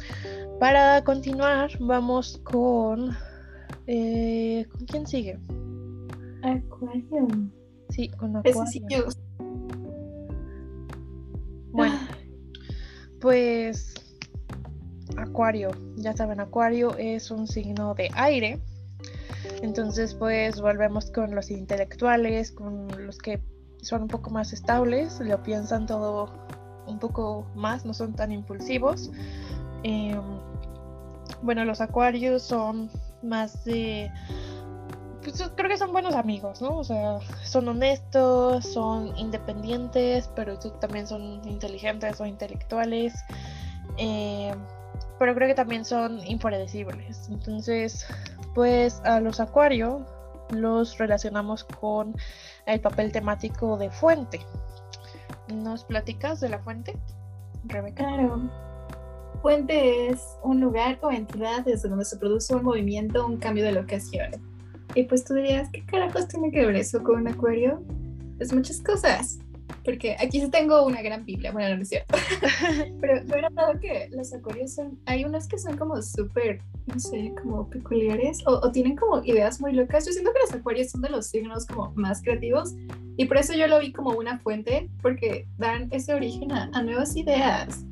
para 0.58 1.02
continuar, 1.04 1.70
vamos 1.80 2.40
con. 2.44 3.16
Eh, 3.86 4.66
¿Con 4.70 4.86
quién 4.86 5.06
sigue? 5.06 5.38
Acuario. 6.42 7.28
Sí, 7.90 8.08
con 8.10 8.36
Acuario. 8.36 9.08
Bueno, 11.72 11.98
pues 13.20 13.94
Acuario, 15.16 15.70
ya 15.96 16.14
saben, 16.14 16.40
Acuario 16.40 16.96
es 16.98 17.30
un 17.30 17.46
signo 17.46 17.94
de 17.94 18.10
aire. 18.14 18.60
Entonces, 19.62 20.14
pues 20.14 20.60
volvemos 20.60 21.10
con 21.10 21.34
los 21.34 21.50
intelectuales, 21.50 22.52
con 22.52 22.88
los 23.06 23.18
que 23.18 23.40
son 23.80 24.02
un 24.02 24.08
poco 24.08 24.30
más 24.30 24.52
estables, 24.52 25.20
lo 25.20 25.42
piensan 25.42 25.86
todo 25.86 26.32
un 26.86 26.98
poco 26.98 27.46
más, 27.54 27.84
no 27.84 27.94
son 27.94 28.14
tan 28.14 28.32
impulsivos. 28.32 29.10
Em, 29.82 30.20
bueno, 31.42 31.64
los 31.64 31.80
acuarios 31.80 32.42
son 32.42 32.90
más 33.22 33.64
de 33.64 34.10
pues, 35.22 35.50
creo 35.54 35.68
que 35.68 35.76
son 35.76 35.92
buenos 35.92 36.14
amigos, 36.14 36.60
¿no? 36.60 36.78
O 36.78 36.84
sea, 36.84 37.20
son 37.44 37.68
honestos, 37.68 38.66
son 38.66 39.16
independientes, 39.16 40.28
pero 40.34 40.58
también 40.58 41.06
son 41.06 41.40
inteligentes 41.46 42.20
o 42.20 42.26
intelectuales. 42.26 43.14
Eh, 43.98 44.52
pero 45.18 45.34
creo 45.34 45.48
que 45.48 45.54
también 45.54 45.84
son 45.84 46.18
impredecibles. 46.26 47.28
Entonces, 47.30 48.06
pues 48.54 49.00
a 49.04 49.20
los 49.20 49.38
acuarios 49.38 50.02
los 50.50 50.98
relacionamos 50.98 51.64
con 51.64 52.16
el 52.66 52.80
papel 52.80 53.12
temático 53.12 53.76
de 53.76 53.90
fuente. 53.90 54.40
¿Nos 55.48 55.84
platicas 55.84 56.40
de 56.40 56.48
la 56.48 56.58
fuente, 56.58 56.98
Rebeca? 57.64 58.04
Claro. 58.04 58.50
Fuente 59.42 60.08
es 60.08 60.20
un 60.42 60.60
lugar 60.60 60.98
o 61.02 61.10
entidad 61.10 61.64
desde 61.64 61.88
donde 61.88 62.04
se 62.04 62.16
produce 62.16 62.54
un 62.54 62.62
movimiento, 62.62 63.26
un 63.26 63.38
cambio 63.38 63.64
de 63.64 63.72
locación 63.72 64.52
y 64.94 65.04
pues 65.04 65.24
tú 65.24 65.34
dirías, 65.34 65.68
¿qué 65.72 65.84
carajos 65.86 66.28
tiene 66.28 66.50
que 66.50 66.66
ver 66.66 66.76
eso 66.76 67.02
con 67.02 67.20
un 67.20 67.28
acuario? 67.28 67.82
Pues 68.36 68.52
muchas 68.52 68.80
cosas. 68.80 69.38
Porque 69.84 70.16
aquí 70.20 70.40
sí 70.40 70.48
tengo 70.50 70.84
una 70.84 71.02
gran 71.02 71.24
Biblia, 71.24 71.50
bueno, 71.50 71.74
no 71.76 71.82
es 71.82 71.88
cierto. 71.88 72.14
Pero 73.00 73.24
yo 73.24 73.34
he 73.34 73.42
notado 73.42 73.80
que 73.80 74.08
los 74.12 74.32
acuarios 74.32 74.74
son, 74.74 75.00
hay 75.06 75.24
unos 75.24 75.48
que 75.48 75.58
son 75.58 75.76
como 75.76 76.00
súper, 76.02 76.60
no 76.86 77.00
sé, 77.00 77.32
como 77.42 77.68
peculiares 77.68 78.46
o, 78.46 78.60
o, 78.62 78.70
tienen 78.70 78.96
como 78.96 79.24
ideas 79.24 79.60
muy 79.60 79.72
locas. 79.72 80.06
Yo 80.06 80.12
siento 80.12 80.32
que 80.32 80.40
los 80.40 80.52
acuarios 80.52 80.90
son 80.90 81.00
de 81.00 81.08
los 81.08 81.26
signos 81.26 81.66
como 81.66 81.92
más 81.94 82.22
creativos 82.22 82.74
y 83.16 83.24
por 83.26 83.36
eso 83.36 83.54
yo 83.54 83.66
lo 83.66 83.80
vi 83.80 83.92
como 83.92 84.10
una 84.10 84.38
fuente, 84.38 84.90
porque 85.00 85.46
dan 85.58 85.88
ese 85.90 86.14
origen 86.14 86.52
a, 86.52 86.70
a 86.72 86.82
nuevas 86.82 87.16
ideas. 87.16 87.84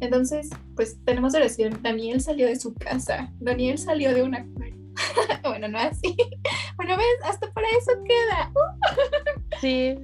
Entonces, 0.00 0.50
pues 0.74 0.98
tenemos 1.04 1.34
oración. 1.34 1.78
Daniel 1.82 2.20
salió 2.20 2.46
de 2.46 2.56
su 2.56 2.74
casa, 2.74 3.32
Daniel 3.38 3.78
salió 3.78 4.12
de 4.12 4.22
un 4.22 4.34
acuario 4.34 4.74
bueno, 5.42 5.68
no 5.68 5.78
así. 5.78 6.16
Bueno, 6.76 6.96
ves, 6.96 7.06
hasta 7.24 7.52
para 7.52 7.68
eso 7.78 7.92
queda. 8.04 8.52
sí. 9.60 9.94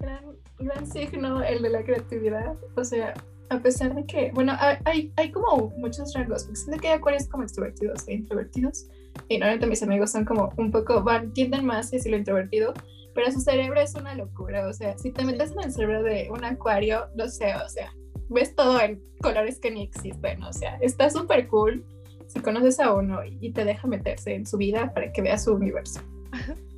Gran, 0.00 0.24
gran 0.58 0.86
signo 0.86 1.42
el 1.42 1.62
de 1.62 1.70
la 1.70 1.84
creatividad. 1.84 2.56
O 2.76 2.84
sea, 2.84 3.14
a 3.48 3.58
pesar 3.60 3.94
de 3.94 4.04
que, 4.06 4.32
bueno, 4.32 4.54
hay, 4.84 5.12
hay 5.16 5.30
como 5.30 5.70
muchos 5.78 6.12
rangos, 6.14 6.48
siento 6.52 6.80
que 6.80 6.88
hay 6.88 6.94
acuarios 6.94 7.28
como 7.28 7.44
extrovertidos 7.44 8.08
e 8.08 8.14
introvertidos, 8.14 8.88
y 9.28 9.38
normalmente 9.38 9.66
mis 9.66 9.82
amigos 9.82 10.10
son 10.10 10.24
como 10.24 10.52
un 10.56 10.70
poco, 10.70 11.02
van, 11.02 11.32
tienden 11.32 11.64
más 11.64 11.92
hacia 11.92 12.10
lo 12.10 12.16
introvertido, 12.16 12.74
pero 13.14 13.30
su 13.32 13.40
cerebro 13.40 13.80
es 13.80 13.94
una 13.94 14.14
locura, 14.14 14.68
o 14.68 14.72
sea, 14.72 14.96
si 14.98 15.10
te 15.10 15.24
metes 15.24 15.52
en 15.52 15.60
el 15.60 15.72
cerebro 15.72 16.02
de 16.02 16.28
un 16.30 16.44
acuario, 16.44 17.06
no 17.16 17.28
sé, 17.28 17.54
o 17.54 17.68
sea, 17.68 17.92
ves 18.28 18.54
todo 18.54 18.80
en 18.80 19.02
colores 19.20 19.58
que 19.58 19.70
ni 19.70 19.82
existen, 19.82 20.42
o 20.42 20.52
sea, 20.52 20.76
está 20.80 21.10
súper 21.10 21.48
cool, 21.48 21.84
si 22.26 22.40
conoces 22.40 22.78
a 22.78 22.92
uno 22.92 23.20
y 23.24 23.52
te 23.52 23.64
deja 23.64 23.88
meterse 23.88 24.34
en 24.34 24.46
su 24.46 24.56
vida 24.58 24.92
para 24.92 25.12
que 25.12 25.22
vea 25.22 25.38
su 25.38 25.54
universo. 25.54 26.00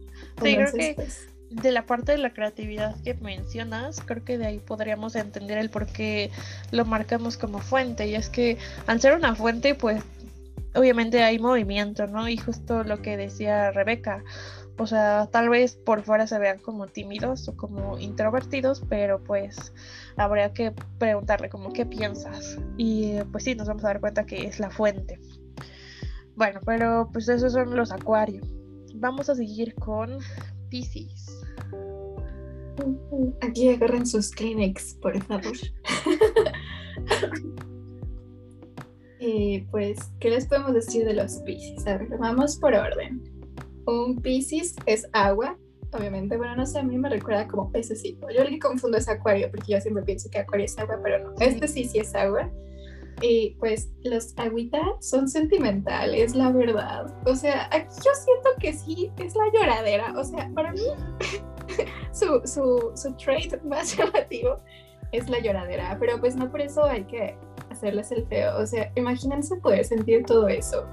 Sí, 0.42 0.54
creo 0.56 0.72
que 0.72 0.94
pues, 0.96 1.28
de 1.50 1.72
la 1.72 1.84
parte 1.84 2.12
de 2.12 2.18
la 2.18 2.32
creatividad 2.32 2.96
que 3.02 3.14
mencionas, 3.14 4.00
creo 4.00 4.24
que 4.24 4.38
de 4.38 4.46
ahí 4.46 4.58
podríamos 4.58 5.16
entender 5.16 5.58
el 5.58 5.68
por 5.68 5.86
qué 5.86 6.30
lo 6.70 6.84
marcamos 6.84 7.36
como 7.36 7.58
fuente. 7.58 8.06
Y 8.06 8.14
es 8.14 8.30
que 8.30 8.56
al 8.86 9.00
ser 9.00 9.14
una 9.14 9.34
fuente, 9.34 9.74
pues 9.74 10.02
obviamente 10.74 11.22
hay 11.22 11.38
movimiento, 11.38 12.06
¿no? 12.06 12.28
Y 12.28 12.36
justo 12.36 12.84
lo 12.84 13.02
que 13.02 13.16
decía 13.16 13.70
Rebeca, 13.70 14.22
o 14.78 14.86
sea, 14.86 15.28
tal 15.30 15.50
vez 15.50 15.76
por 15.76 16.02
fuera 16.02 16.26
se 16.26 16.38
vean 16.38 16.58
como 16.58 16.86
tímidos 16.86 17.46
o 17.48 17.56
como 17.56 17.98
introvertidos, 17.98 18.82
pero 18.88 19.22
pues 19.22 19.72
habría 20.16 20.52
que 20.54 20.72
preguntarle 20.98 21.50
como 21.50 21.72
qué 21.72 21.84
piensas. 21.84 22.58
Y 22.78 23.18
pues 23.30 23.44
sí, 23.44 23.54
nos 23.54 23.68
vamos 23.68 23.84
a 23.84 23.88
dar 23.88 24.00
cuenta 24.00 24.24
que 24.24 24.46
es 24.46 24.58
la 24.58 24.70
fuente. 24.70 25.20
Bueno, 26.34 26.60
pero 26.64 27.10
pues 27.12 27.28
esos 27.28 27.52
son 27.52 27.76
los 27.76 27.92
acuarios. 27.92 28.46
Vamos 28.94 29.28
a 29.28 29.34
seguir 29.34 29.74
con 29.74 30.18
Pisces. 30.70 31.26
Aquí 33.42 33.68
agarren 33.68 34.06
sus 34.06 34.30
clinics, 34.30 34.94
por 34.94 35.22
favor. 35.24 35.52
y 39.20 39.60
pues, 39.70 39.98
¿qué 40.18 40.30
les 40.30 40.46
podemos 40.46 40.72
decir 40.72 41.04
de 41.04 41.12
los 41.12 41.36
Pisces? 41.40 41.86
A 41.86 41.98
ver, 41.98 42.08
vamos 42.18 42.56
por 42.56 42.74
orden. 42.74 43.22
Un 43.86 44.16
Pisces 44.20 44.74
es 44.86 45.06
agua, 45.12 45.58
obviamente. 45.92 46.38
Bueno, 46.38 46.56
no 46.56 46.66
sé, 46.66 46.78
a 46.78 46.82
mí 46.82 46.96
me 46.96 47.10
recuerda 47.10 47.46
como 47.46 47.70
pececito. 47.70 48.26
Yo 48.30 48.42
le 48.42 48.58
confundo 48.58 48.96
es 48.96 49.08
acuario, 49.08 49.50
porque 49.50 49.72
yo 49.72 49.80
siempre 49.80 50.04
pienso 50.04 50.30
que 50.30 50.38
acuario 50.38 50.64
es 50.64 50.78
agua, 50.78 50.98
pero 51.02 51.22
no. 51.22 51.34
Este 51.38 51.68
sí, 51.68 51.84
sí 51.84 51.98
es 51.98 52.14
agua. 52.14 52.50
Y 53.20 53.56
pues 53.60 53.90
los 54.02 54.32
agüitas 54.38 54.82
son 55.00 55.28
sentimentales, 55.28 56.34
la 56.34 56.50
verdad. 56.50 57.14
O 57.26 57.36
sea, 57.36 57.66
aquí 57.70 57.94
yo 57.96 58.12
siento 58.14 58.50
que 58.58 58.72
sí 58.72 59.12
es 59.18 59.34
la 59.34 59.44
lloradera. 59.52 60.18
O 60.18 60.24
sea, 60.24 60.50
para 60.54 60.72
mí 60.72 60.80
su, 62.12 62.40
su, 62.46 62.92
su 62.94 63.14
trait 63.16 63.62
más 63.64 63.94
llamativo 63.98 64.60
es 65.12 65.28
la 65.28 65.40
lloradera, 65.40 65.96
pero 65.98 66.18
pues 66.20 66.36
no 66.36 66.50
por 66.50 66.60
eso 66.60 66.84
hay 66.84 67.04
que 67.04 67.36
hacerles 67.80 68.12
el 68.12 68.26
feo. 68.26 68.58
O 68.58 68.66
sea, 68.66 68.92
imagínense 68.94 69.56
poder 69.56 69.84
sentir 69.84 70.24
todo 70.26 70.48
eso. 70.48 70.86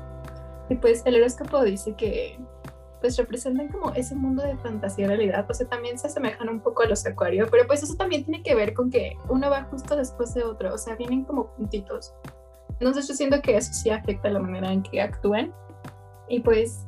Y 0.69 0.75
pues 0.75 1.03
el 1.05 1.15
horóscopo 1.15 1.63
dice 1.63 1.93
que 1.95 2.39
pues 3.01 3.15
representan 3.17 3.67
como 3.67 3.93
ese 3.93 4.15
mundo 4.15 4.41
de 4.43 4.57
fantasía 4.57 5.05
y 5.05 5.07
realidad. 5.07 5.45
O 5.49 5.53
sea, 5.53 5.67
también 5.67 5.99
se 5.99 6.07
asemejan 6.07 6.49
un 6.49 6.61
poco 6.61 6.83
a 6.83 6.87
los 6.87 7.05
acuarios, 7.05 7.49
pero 7.51 7.67
pues 7.67 7.83
eso 7.83 7.95
también 7.95 8.23
tiene 8.23 8.41
que 8.41 8.55
ver 8.55 8.73
con 8.73 8.89
que 8.89 9.15
uno 9.29 9.49
va 9.49 9.63
justo 9.65 9.95
después 9.95 10.33
de 10.33 10.43
otro. 10.43 10.73
O 10.73 10.77
sea, 10.77 10.95
vienen 10.95 11.23
como 11.23 11.47
puntitos. 11.55 12.13
Entonces 12.79 13.07
yo 13.07 13.13
siento 13.13 13.41
que 13.41 13.55
eso 13.55 13.73
sí 13.73 13.89
afecta 13.89 14.29
la 14.29 14.39
manera 14.39 14.71
en 14.71 14.81
que 14.81 15.01
actúan. 15.01 15.53
Y 16.27 16.39
pues 16.39 16.86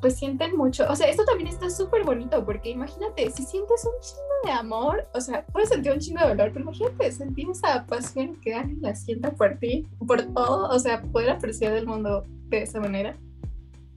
pues 0.00 0.16
sienten 0.16 0.56
mucho. 0.56 0.86
O 0.88 0.96
sea, 0.96 1.08
esto 1.08 1.24
también 1.24 1.48
está 1.48 1.70
súper 1.70 2.04
bonito 2.04 2.44
porque 2.44 2.70
imagínate, 2.70 3.30
si 3.30 3.42
sientes 3.44 3.84
un 3.84 4.00
chingo 4.00 4.22
de 4.44 4.50
amor, 4.50 5.08
o 5.14 5.20
sea, 5.20 5.44
puedes 5.46 5.68
sentir 5.68 5.92
un 5.92 5.98
chingo 5.98 6.20
de 6.20 6.28
dolor, 6.28 6.50
pero 6.52 6.64
imagínate 6.64 7.12
sentir 7.12 7.48
esa 7.50 7.86
pasión 7.86 8.36
que 8.40 8.54
alguien 8.54 8.82
la 8.82 8.94
sienta 8.94 9.30
por 9.30 9.58
ti, 9.58 9.86
por 10.06 10.22
todo, 10.34 10.68
o 10.68 10.78
sea, 10.78 11.02
poder 11.02 11.30
apreciar 11.30 11.72
el 11.72 11.86
mundo 11.86 12.24
de 12.48 12.62
esa 12.62 12.80
manera. 12.80 13.16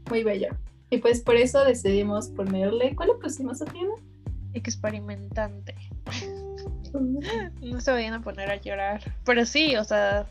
Muy 0.10 0.24
bello. 0.24 0.50
Y 0.90 0.98
pues 0.98 1.22
por 1.22 1.36
eso 1.36 1.64
decidimos 1.64 2.30
ponerle, 2.30 2.96
¿cuál 2.96 3.10
le 3.10 3.16
pusimos 3.16 3.62
a 3.62 3.66
Tiana? 3.66 3.94
Experimentante. 4.54 5.76
no 7.62 7.82
se 7.82 7.92
vayan 7.92 8.14
a 8.14 8.22
poner 8.22 8.50
a 8.50 8.56
llorar. 8.56 9.02
Pero 9.24 9.46
sí, 9.46 9.76
o 9.76 9.84
sea, 9.84 10.26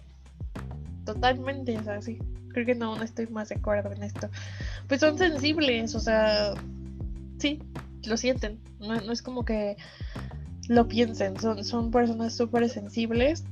totalmente, 1.05 1.79
o 1.79 1.85
sea, 1.85 2.03
sí. 2.03 2.19
Creo 2.59 2.67
que 2.67 2.75
no, 2.75 2.97
no 2.97 3.03
estoy 3.05 3.29
más 3.29 3.51
de 3.51 3.55
acuerdo 3.55 3.93
en 3.93 4.03
esto 4.03 4.29
pues 4.89 5.01
son 5.01 5.19
sensibles, 5.19 5.95
o 5.95 6.01
sea, 6.01 6.55
sí, 7.39 7.61
lo 8.05 8.17
sienten. 8.17 8.59
No, 8.81 8.95
es 8.95 9.23
como 9.23 9.45
que 9.45 9.77
lo 10.67 10.89
piensen, 10.89 11.39
son, 11.39 11.63
son 11.63 11.91
personas 11.91 12.35
súper 12.35 12.69
sensibles. 12.69 13.45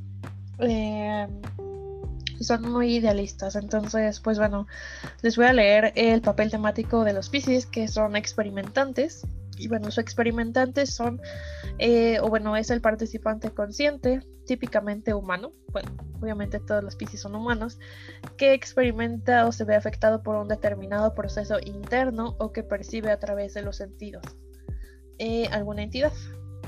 Eh, 0.58 1.28
son 2.40 2.72
muy 2.72 2.96
idealistas. 2.96 3.54
Entonces, 3.54 4.20
pues 4.20 4.38
bueno, 4.38 4.66
les 5.22 5.36
voy 5.36 5.46
a 5.46 5.52
leer 5.52 5.92
el 5.94 6.22
papel 6.22 6.50
temático 6.50 7.04
de 7.04 7.12
los 7.12 7.28
Pisces, 7.28 7.66
que 7.66 7.86
son 7.86 8.16
experimentantes. 8.16 9.26
Y 9.56 9.68
bueno, 9.68 9.86
los 9.86 9.98
experimentantes 9.98 10.94
son, 10.94 11.20
eh, 11.78 12.18
o 12.20 12.28
bueno, 12.28 12.56
es 12.56 12.70
el 12.70 12.80
participante 12.80 13.50
consciente, 13.50 14.20
típicamente 14.46 15.14
humano, 15.14 15.52
bueno, 15.72 15.90
obviamente 16.20 16.60
todos 16.60 16.82
los 16.82 16.96
Pisces 16.96 17.20
son 17.20 17.34
humanos, 17.34 17.78
que 18.36 18.54
experimenta 18.54 19.46
o 19.46 19.52
se 19.52 19.64
ve 19.64 19.74
afectado 19.74 20.22
por 20.22 20.36
un 20.36 20.48
determinado 20.48 21.14
proceso 21.14 21.58
interno 21.64 22.36
o 22.38 22.52
que 22.52 22.62
percibe 22.62 23.10
a 23.10 23.18
través 23.18 23.54
de 23.54 23.62
los 23.62 23.76
sentidos 23.76 24.22
eh, 25.18 25.48
alguna 25.50 25.82
entidad. 25.82 26.12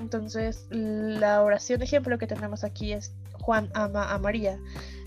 Entonces, 0.00 0.66
la 0.70 1.42
oración 1.42 1.82
ejemplo 1.82 2.18
que 2.18 2.26
tenemos 2.26 2.64
aquí 2.64 2.92
es 2.92 3.14
Juan 3.40 3.70
ama 3.74 4.12
a 4.12 4.18
María 4.18 4.58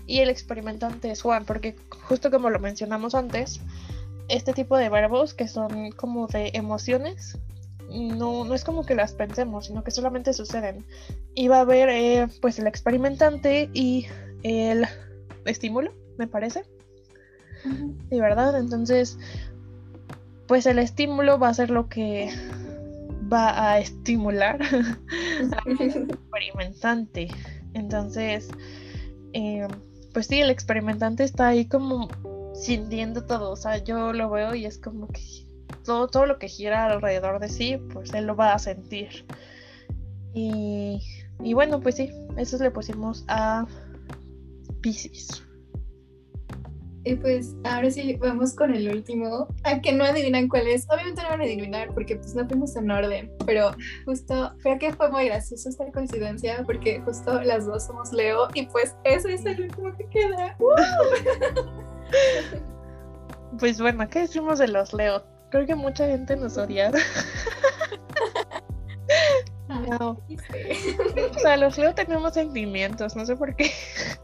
y 0.06 0.18
el 0.20 0.28
experimentante 0.28 1.10
es 1.10 1.22
Juan, 1.22 1.44
porque 1.44 1.76
justo 2.08 2.30
como 2.30 2.50
lo 2.50 2.58
mencionamos 2.58 3.14
antes, 3.14 3.60
este 4.28 4.52
tipo 4.52 4.76
de 4.76 4.88
verbos 4.88 5.34
que 5.34 5.48
son 5.48 5.92
como 5.92 6.26
de 6.26 6.50
emociones 6.54 7.38
no, 7.92 8.44
no 8.44 8.54
es 8.54 8.64
como 8.64 8.84
que 8.84 8.94
las 8.94 9.12
pensemos, 9.12 9.66
sino 9.66 9.84
que 9.84 9.90
solamente 9.90 10.32
suceden. 10.32 10.84
Y 11.34 11.48
va 11.48 11.58
a 11.58 11.60
haber 11.62 11.88
eh, 11.88 12.28
pues 12.40 12.58
el 12.58 12.66
experimentante 12.66 13.70
y 13.72 14.06
el 14.42 14.86
estímulo, 15.44 15.92
me 16.18 16.26
parece. 16.26 16.64
Y 18.10 18.18
verdad, 18.18 18.58
entonces 18.58 19.18
pues 20.52 20.66
el 20.66 20.78
estímulo 20.78 21.38
va 21.38 21.48
a 21.48 21.54
ser 21.54 21.70
lo 21.70 21.88
que 21.88 22.30
va 23.32 23.70
a 23.70 23.78
estimular 23.78 24.60
al 24.62 25.80
experimentante. 25.80 27.28
Entonces, 27.72 28.50
eh, 29.32 29.66
pues 30.12 30.26
sí, 30.26 30.40
el 30.40 30.50
experimentante 30.50 31.24
está 31.24 31.48
ahí 31.48 31.66
como 31.66 32.10
sintiendo 32.54 33.24
todo. 33.24 33.52
O 33.52 33.56
sea, 33.56 33.78
yo 33.78 34.12
lo 34.12 34.28
veo 34.28 34.54
y 34.54 34.66
es 34.66 34.76
como 34.76 35.08
que 35.08 35.22
todo, 35.84 36.08
todo 36.08 36.26
lo 36.26 36.38
que 36.38 36.48
gira 36.48 36.86
alrededor 36.86 37.40
de 37.40 37.48
sí, 37.48 37.78
pues 37.92 38.12
él 38.14 38.26
lo 38.26 38.36
va 38.36 38.54
a 38.54 38.58
sentir. 38.58 39.26
Y, 40.34 41.00
y 41.40 41.54
bueno, 41.54 41.80
pues 41.80 41.96
sí, 41.96 42.10
eso 42.36 42.58
le 42.58 42.70
pusimos 42.70 43.24
a 43.28 43.66
Pisces. 44.80 45.42
Y 47.04 47.16
pues 47.16 47.56
ahora 47.64 47.90
sí 47.90 48.16
vamos 48.20 48.54
con 48.54 48.72
el 48.72 48.88
último, 48.88 49.48
a 49.64 49.80
que 49.80 49.92
no 49.92 50.04
adivinan 50.04 50.48
cuál 50.48 50.68
es. 50.68 50.86
Obviamente 50.88 51.22
no 51.22 51.30
van 51.30 51.40
a 51.40 51.44
adivinar 51.44 51.92
porque 51.94 52.16
pues 52.16 52.34
no 52.36 52.46
fuimos 52.46 52.76
en 52.76 52.90
orden, 52.90 53.32
pero 53.44 53.72
justo 54.04 54.54
creo 54.62 54.78
que 54.78 54.92
fue 54.92 55.10
muy 55.10 55.26
gracioso 55.26 55.68
esta 55.68 55.90
coincidencia 55.90 56.62
porque 56.64 57.00
justo 57.00 57.42
las 57.42 57.66
dos 57.66 57.86
somos 57.86 58.12
Leo 58.12 58.46
y 58.54 58.66
pues 58.66 58.94
ese 59.02 59.34
es 59.34 59.44
el 59.44 59.62
último 59.62 59.96
que 59.96 60.08
queda. 60.10 60.56
pues 63.58 63.80
bueno, 63.80 64.08
¿qué 64.08 64.20
decimos 64.20 64.60
de 64.60 64.68
los 64.68 64.92
Leo? 64.92 65.31
Creo 65.52 65.66
que 65.66 65.74
mucha 65.74 66.06
gente 66.06 66.34
nos 66.34 66.56
odia. 66.56 66.90
no. 69.68 70.18
O 71.30 71.38
sea, 71.38 71.58
los 71.58 71.76
Leo 71.76 71.94
tenemos 71.94 72.32
sentimientos, 72.32 73.14
no 73.14 73.26
sé 73.26 73.36
por 73.36 73.54
qué. 73.54 73.70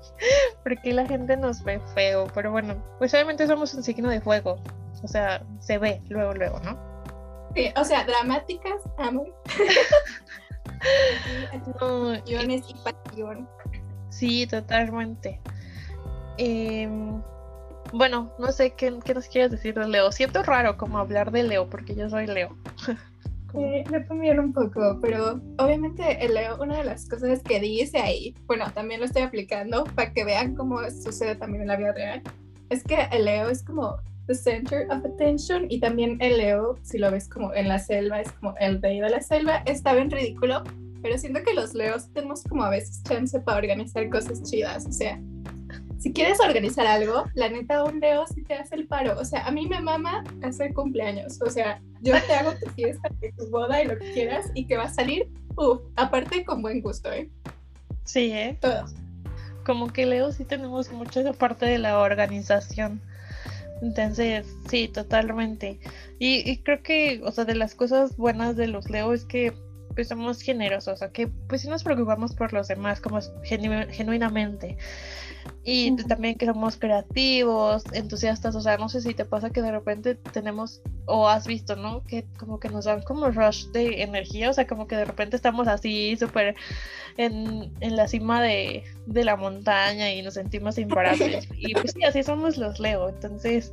Porque 0.64 0.94
la 0.94 1.06
gente 1.06 1.36
nos 1.36 1.62
ve 1.62 1.80
feo, 1.94 2.28
pero 2.34 2.50
bueno, 2.50 2.82
pues 2.98 3.12
obviamente 3.12 3.46
somos 3.46 3.74
un 3.74 3.82
signo 3.82 4.08
de 4.08 4.22
fuego. 4.22 4.56
O 5.04 5.06
sea, 5.06 5.44
se 5.60 5.76
ve 5.76 6.00
luego, 6.08 6.32
luego, 6.32 6.60
¿no? 6.60 6.78
Sí, 7.54 7.70
o 7.76 7.84
sea, 7.84 8.04
dramáticas, 8.04 8.80
amor. 8.96 9.28
no, 11.80 12.14
y 12.14 12.74
pasión. 12.82 13.46
Sí, 14.08 14.46
totalmente. 14.46 15.42
Eh, 16.38 16.88
bueno, 17.92 18.32
no 18.38 18.52
sé 18.52 18.74
qué, 18.76 18.90
nos 18.90 19.28
quieres 19.28 19.50
decir 19.50 19.74
de 19.74 19.88
Leo. 19.88 20.12
Siento 20.12 20.42
raro 20.42 20.76
como 20.76 20.98
hablar 20.98 21.30
de 21.30 21.42
Leo 21.42 21.68
porque 21.68 21.94
yo 21.94 22.08
soy 22.08 22.26
Leo. 22.26 22.56
Eh, 23.54 23.82
me 23.90 24.00
también 24.00 24.38
un 24.38 24.52
poco, 24.52 24.98
pero 25.00 25.40
obviamente 25.56 26.22
el 26.22 26.34
Leo, 26.34 26.58
una 26.60 26.76
de 26.76 26.84
las 26.84 27.08
cosas 27.08 27.42
que 27.42 27.58
dice 27.58 27.96
ahí, 27.96 28.34
bueno, 28.46 28.66
también 28.74 29.00
lo 29.00 29.06
estoy 29.06 29.22
aplicando 29.22 29.84
para 29.94 30.12
que 30.12 30.22
vean 30.22 30.54
cómo 30.54 30.78
sucede 30.90 31.34
también 31.34 31.62
en 31.62 31.68
la 31.68 31.76
vida 31.76 31.92
real, 31.92 32.22
es 32.68 32.84
que 32.84 33.08
el 33.10 33.24
Leo 33.24 33.48
es 33.48 33.64
como 33.64 33.96
the 34.26 34.34
center 34.34 34.86
of 34.90 35.02
attention 35.02 35.64
y 35.70 35.80
también 35.80 36.18
el 36.20 36.36
Leo, 36.36 36.78
si 36.82 36.98
lo 36.98 37.10
ves 37.10 37.26
como 37.26 37.54
en 37.54 37.68
la 37.68 37.78
selva, 37.78 38.20
es 38.20 38.30
como 38.32 38.54
el 38.60 38.82
rey 38.82 39.00
de 39.00 39.08
la 39.08 39.22
selva, 39.22 39.62
está 39.64 39.94
bien 39.94 40.10
ridículo, 40.10 40.62
pero 41.00 41.16
siento 41.16 41.42
que 41.42 41.54
los 41.54 41.72
Leos 41.72 42.12
tenemos 42.12 42.42
como 42.42 42.64
a 42.64 42.70
veces 42.70 43.02
chance 43.04 43.40
para 43.40 43.58
organizar 43.58 44.10
cosas 44.10 44.42
chidas, 44.42 44.86
o 44.86 44.92
sea, 44.92 45.18
si 45.98 46.12
quieres 46.12 46.38
organizar 46.40 46.86
algo, 46.86 47.24
la 47.34 47.48
neta, 47.48 47.82
un 47.84 47.98
Leo 47.98 48.24
sí 48.26 48.42
te 48.42 48.54
hace 48.54 48.76
el 48.76 48.86
paro. 48.86 49.18
O 49.18 49.24
sea, 49.24 49.46
a 49.46 49.50
mí 49.50 49.66
me 49.66 49.80
mama 49.80 50.24
hacer 50.42 50.72
cumpleaños. 50.72 51.40
O 51.42 51.50
sea, 51.50 51.82
yo 52.00 52.14
te 52.26 52.32
hago 52.34 52.52
tu 52.54 52.70
fiesta, 52.70 53.08
tu 53.36 53.50
boda 53.50 53.82
y 53.82 53.86
lo 53.88 53.98
que 53.98 54.12
quieras 54.12 54.50
y 54.54 54.66
que 54.66 54.76
va 54.76 54.84
a 54.84 54.88
salir, 54.90 55.28
uff, 55.56 55.80
aparte 55.96 56.44
con 56.44 56.62
buen 56.62 56.80
gusto, 56.82 57.12
¿eh? 57.12 57.28
Sí, 58.04 58.32
¿eh? 58.32 58.56
Todo. 58.60 58.86
Como 59.66 59.92
que 59.92 60.06
Leo 60.06 60.32
sí 60.32 60.44
tenemos 60.44 60.90
mucho 60.92 61.20
esa 61.20 61.32
parte 61.32 61.66
de 61.66 61.78
la 61.78 61.98
organización. 61.98 63.02
Entonces, 63.82 64.46
sí, 64.70 64.88
totalmente. 64.88 65.80
Y, 66.18 66.48
y, 66.48 66.58
creo 66.58 66.82
que, 66.82 67.20
o 67.24 67.32
sea, 67.32 67.44
de 67.44 67.54
las 67.54 67.74
cosas 67.74 68.16
buenas 68.16 68.56
de 68.56 68.68
los 68.68 68.88
Leo 68.88 69.12
es 69.12 69.24
que 69.24 69.52
pues 69.94 70.06
somos 70.06 70.40
generosos, 70.42 70.94
o 70.94 70.96
sea, 70.96 71.10
que 71.10 71.26
pues 71.26 71.62
sí 71.62 71.68
nos 71.68 71.82
preocupamos 71.82 72.32
por 72.32 72.52
los 72.52 72.68
demás 72.68 73.00
como 73.00 73.18
genuinamente. 73.42 74.76
Y 75.64 75.94
también 76.04 76.36
que 76.36 76.46
somos 76.46 76.76
creativos, 76.78 77.84
entusiastas, 77.92 78.54
o 78.54 78.60
sea, 78.60 78.78
no 78.78 78.88
sé 78.88 79.02
si 79.02 79.12
te 79.12 79.24
pasa 79.24 79.50
que 79.50 79.60
de 79.60 79.70
repente 79.70 80.14
tenemos, 80.14 80.80
o 81.04 81.28
has 81.28 81.46
visto, 81.46 81.76
¿no? 81.76 82.04
Que 82.04 82.24
como 82.38 82.58
que 82.58 82.70
nos 82.70 82.86
dan 82.86 83.02
como 83.02 83.30
rush 83.30 83.66
de 83.66 84.02
energía, 84.02 84.48
o 84.48 84.52
sea, 84.52 84.66
como 84.66 84.86
que 84.86 84.96
de 84.96 85.04
repente 85.04 85.36
estamos 85.36 85.68
así 85.68 86.16
súper 86.16 86.56
en, 87.18 87.72
en, 87.80 87.96
la 87.96 88.08
cima 88.08 88.40
de, 88.40 88.84
de, 89.06 89.24
la 89.24 89.36
montaña 89.36 90.10
y 90.12 90.22
nos 90.22 90.34
sentimos 90.34 90.78
imparables. 90.78 91.46
y 91.56 91.74
pues 91.74 91.92
sí, 91.92 92.02
así 92.04 92.22
somos 92.22 92.56
los 92.56 92.80
Leo, 92.80 93.08
entonces 93.10 93.72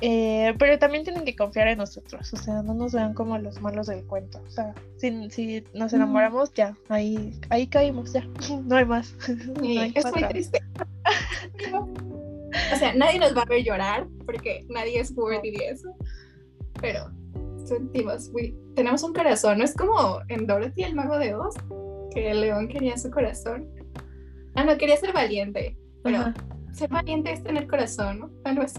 eh, 0.00 0.54
pero 0.58 0.78
también 0.78 1.02
tienen 1.02 1.24
que 1.24 1.34
confiar 1.34 1.68
en 1.68 1.78
nosotros, 1.78 2.32
o 2.32 2.36
sea, 2.36 2.62
no 2.62 2.74
nos 2.74 2.92
vean 2.92 3.14
como 3.14 3.36
los 3.38 3.60
malos 3.60 3.88
del 3.88 4.04
cuento. 4.04 4.40
O 4.46 4.50
sea, 4.50 4.74
si, 4.96 5.30
si 5.30 5.64
nos 5.74 5.92
enamoramos, 5.92 6.52
ya, 6.54 6.76
ahí, 6.88 7.38
ahí 7.50 7.66
caímos, 7.66 8.12
ya, 8.12 8.24
no 8.64 8.76
hay 8.76 8.84
más. 8.84 9.14
es 9.28 10.12
muy 10.12 10.24
triste. 10.28 10.60
o 11.72 12.76
sea, 12.78 12.94
nadie 12.94 13.18
nos 13.18 13.36
va 13.36 13.42
a 13.42 13.46
ver 13.46 13.64
llorar 13.64 14.06
porque 14.24 14.64
nadie 14.68 15.00
es 15.00 15.16
worthy 15.16 15.50
de 15.50 15.68
eso. 15.68 15.94
Pero 16.80 17.10
sentimos, 17.64 18.30
tenemos 18.76 19.02
un 19.02 19.12
corazón, 19.12 19.58
no 19.58 19.64
es 19.64 19.74
como 19.74 20.20
en 20.28 20.46
Dorothy, 20.46 20.84
el 20.84 20.94
mago 20.94 21.18
de 21.18 21.34
Oz, 21.34 21.56
que 22.14 22.30
el 22.30 22.40
león 22.40 22.68
quería 22.68 22.96
su 22.96 23.10
corazón. 23.10 23.68
Ah, 24.54 24.64
no, 24.64 24.78
quería 24.78 24.96
ser 24.96 25.12
valiente, 25.12 25.76
pero 26.04 26.32
ser 26.72 26.88
valiente 26.88 27.32
es 27.32 27.42
tener 27.42 27.66
corazón, 27.66 28.20
¿no? 28.20 28.30
Algo 28.44 28.62
así. 28.62 28.78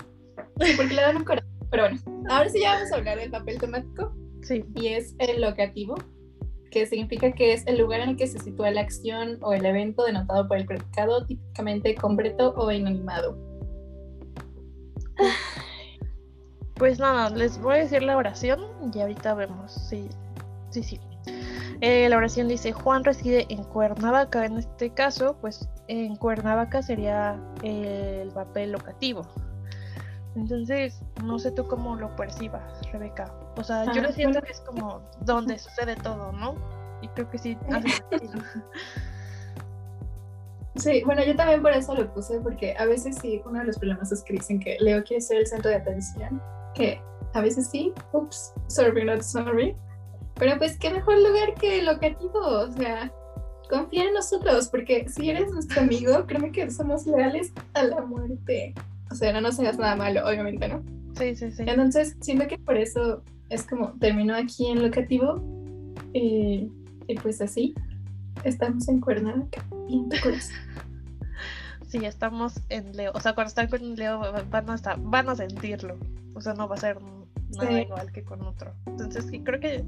Sí, 0.61 0.73
porque 0.77 0.93
le 0.93 1.01
dan 1.01 1.17
un 1.17 1.23
corazón. 1.23 1.49
Pero 1.71 1.83
bueno, 1.83 1.99
ahora 2.29 2.49
sí 2.49 2.59
ya 2.61 2.73
vamos 2.73 2.91
a 2.91 2.95
hablar 2.95 3.19
del 3.19 3.31
papel 3.31 3.59
temático. 3.59 4.13
Sí. 4.41 4.65
Y 4.75 4.87
es 4.87 5.15
el 5.19 5.41
locativo. 5.41 5.95
que 6.71 6.85
significa 6.85 7.31
que 7.31 7.53
es 7.53 7.65
el 7.67 7.79
lugar 7.79 8.01
en 8.01 8.09
el 8.09 8.15
que 8.15 8.27
se 8.27 8.39
sitúa 8.39 8.71
la 8.71 8.81
acción 8.81 9.37
o 9.41 9.53
el 9.53 9.65
evento 9.65 10.03
denotado 10.03 10.47
por 10.47 10.57
el 10.57 10.65
predicado, 10.65 11.25
típicamente 11.25 11.95
completo 11.95 12.53
o 12.55 12.71
inanimado. 12.71 13.37
Pues 16.75 16.97
nada, 16.97 17.29
les 17.31 17.59
voy 17.59 17.75
a 17.75 17.77
decir 17.79 18.03
la 18.03 18.15
oración 18.15 18.61
y 18.93 19.01
ahorita 19.01 19.33
vemos 19.33 19.73
sí, 19.89 20.07
sí. 20.71 20.99
Eh, 21.81 22.07
la 22.09 22.17
oración 22.17 22.47
dice, 22.47 22.71
Juan 22.71 23.03
reside 23.03 23.45
en 23.49 23.63
Cuernavaca, 23.63 24.45
en 24.45 24.57
este 24.57 24.89
caso, 24.91 25.37
pues 25.41 25.67
en 25.87 26.15
Cuernavaca 26.15 26.81
sería 26.81 27.37
el 27.63 28.29
papel 28.31 28.71
locativo. 28.71 29.27
Entonces, 30.39 31.01
no 31.23 31.37
sé 31.37 31.51
tú 31.51 31.67
cómo 31.67 31.95
lo 31.95 32.15
percibas, 32.15 32.81
Rebeca. 32.91 33.33
O 33.57 33.63
sea, 33.63 33.91
yo 33.93 34.01
lo 34.01 34.11
siento 34.11 34.41
que 34.41 34.51
es 34.51 34.61
como 34.61 35.01
donde 35.21 35.59
sucede 35.59 35.95
todo, 35.97 36.31
¿no? 36.31 36.55
Y 37.01 37.07
creo 37.09 37.29
que 37.29 37.37
sí 37.37 37.57
hace 37.71 37.89
sentido. 38.09 38.41
Sí, 40.75 41.03
bueno, 41.05 41.23
yo 41.25 41.35
también 41.35 41.61
por 41.61 41.71
eso 41.71 41.93
lo 41.93 42.13
puse, 42.13 42.39
porque 42.39 42.73
a 42.77 42.85
veces 42.85 43.17
sí, 43.21 43.41
uno 43.45 43.59
de 43.59 43.65
los 43.65 43.77
problemas 43.77 44.11
es 44.13 44.23
que 44.23 44.33
dicen 44.33 44.59
que 44.59 44.77
Leo 44.79 45.03
quiere 45.03 45.19
ser 45.19 45.37
el 45.37 45.47
centro 45.47 45.69
de 45.69 45.77
atención, 45.77 46.41
que 46.73 47.01
a 47.33 47.41
veces 47.41 47.69
sí, 47.69 47.93
ups, 48.13 48.53
sorry, 48.67 49.03
not 49.03 49.21
sorry. 49.21 49.75
Pero 50.35 50.57
pues 50.57 50.77
qué 50.77 50.89
mejor 50.89 51.17
lugar 51.17 51.53
que 51.55 51.79
el 51.79 51.85
locativo, 51.85 52.39
o 52.39 52.71
sea, 52.71 53.11
confía 53.69 54.05
en 54.05 54.13
nosotros, 54.13 54.69
porque 54.69 55.09
si 55.09 55.29
eres 55.29 55.51
nuestro 55.51 55.81
amigo, 55.81 56.25
créeme 56.25 56.53
que 56.53 56.71
somos 56.71 57.05
leales 57.05 57.51
a 57.73 57.83
la 57.83 57.99
muerte. 58.01 58.73
O 59.11 59.15
sea, 59.15 59.33
no 59.33 59.41
nos 59.41 59.59
hagas 59.59 59.77
nada 59.77 59.95
malo, 59.95 60.27
obviamente, 60.27 60.67
¿no? 60.67 60.83
Sí, 61.15 61.35
sí, 61.35 61.51
sí. 61.51 61.63
Entonces, 61.65 62.15
siento 62.21 62.47
que 62.47 62.57
por 62.57 62.77
eso 62.77 63.23
es 63.49 63.65
como 63.65 63.93
terminó 63.99 64.35
aquí 64.35 64.67
en 64.67 64.81
locativo 64.81 65.41
y, 66.13 66.71
y 67.07 67.15
pues 67.15 67.41
así 67.41 67.73
estamos 68.43 68.87
en 68.87 69.01
Cuernavaca 69.01 69.65
y 69.87 69.97
en 69.97 70.09
tu 70.09 70.17
corazón. 70.21 70.55
Sí, 71.87 72.05
estamos 72.05 72.61
en 72.69 72.95
Leo. 72.95 73.11
O 73.15 73.19
sea, 73.19 73.33
cuando 73.33 73.49
están 73.49 73.67
con 73.67 73.95
Leo 73.95 74.19
van 74.51 74.69
a, 74.69 74.75
estar, 74.75 74.99
van 75.01 75.27
a 75.27 75.35
sentirlo. 75.35 75.97
O 76.35 76.41
sea, 76.41 76.53
no 76.53 76.67
va 76.67 76.75
a 76.75 76.77
ser 76.77 76.99
nada 77.57 77.81
igual 77.81 78.11
que 78.11 78.23
con 78.23 78.43
otro. 78.43 78.75
Entonces, 78.85 79.25
sí, 79.25 79.39
creo 79.39 79.59
que 79.59 79.83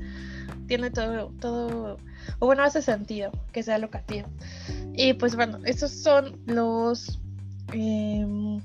tiene 0.66 0.90
todo, 0.90 1.32
todo, 1.40 1.98
o 2.40 2.46
bueno, 2.48 2.64
hace 2.64 2.82
sentido 2.82 3.32
que 3.52 3.62
sea 3.62 3.78
locativo. 3.78 4.28
Y 4.94 5.14
pues 5.14 5.36
bueno, 5.36 5.60
esos 5.64 5.92
son 5.92 6.40
los 6.48 7.22
eh, 7.72 8.60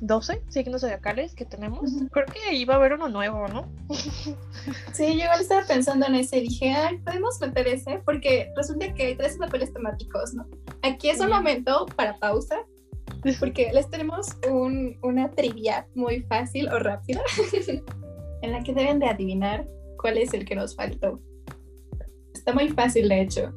12 0.00 0.42
signos 0.48 0.80
zodiacales 0.80 1.34
que 1.34 1.44
tenemos. 1.44 1.90
Creo 2.10 2.26
que 2.26 2.54
iba 2.54 2.74
a 2.74 2.76
haber 2.78 2.94
uno 2.94 3.08
nuevo, 3.08 3.46
¿no? 3.48 3.70
sí, 4.92 5.06
yo 5.06 5.24
igual 5.24 5.40
estaba 5.40 5.66
pensando 5.66 6.06
en 6.06 6.14
ese 6.14 6.38
y 6.38 6.48
dije, 6.48 6.70
ay, 6.70 6.98
podemos 6.98 7.38
meter 7.40 7.68
ese, 7.68 8.00
porque 8.04 8.50
resulta 8.56 8.92
que 8.94 9.06
hay 9.06 9.16
tres 9.16 9.36
papeles 9.36 9.72
temáticos, 9.72 10.34
¿no? 10.34 10.46
Aquí 10.82 11.10
es 11.10 11.20
un 11.20 11.28
momento 11.28 11.86
para 11.96 12.18
pausa, 12.18 12.56
porque 13.38 13.70
les 13.72 13.90
tenemos 13.90 14.28
un, 14.48 14.98
una 15.02 15.30
trivia 15.30 15.86
muy 15.94 16.22
fácil 16.22 16.68
o 16.68 16.78
rápida, 16.78 17.20
en 18.42 18.52
la 18.52 18.62
que 18.62 18.72
deben 18.72 18.98
de 18.98 19.06
adivinar 19.06 19.66
cuál 19.98 20.16
es 20.16 20.32
el 20.32 20.46
que 20.46 20.54
nos 20.54 20.74
faltó. 20.74 21.20
Está 22.32 22.54
muy 22.54 22.70
fácil, 22.70 23.08
de 23.08 23.20
hecho. 23.20 23.52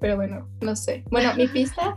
Pero 0.00 0.16
bueno, 0.16 0.48
no 0.60 0.74
sé. 0.74 1.04
Bueno, 1.08 1.32
mi 1.36 1.46
pista 1.46 1.96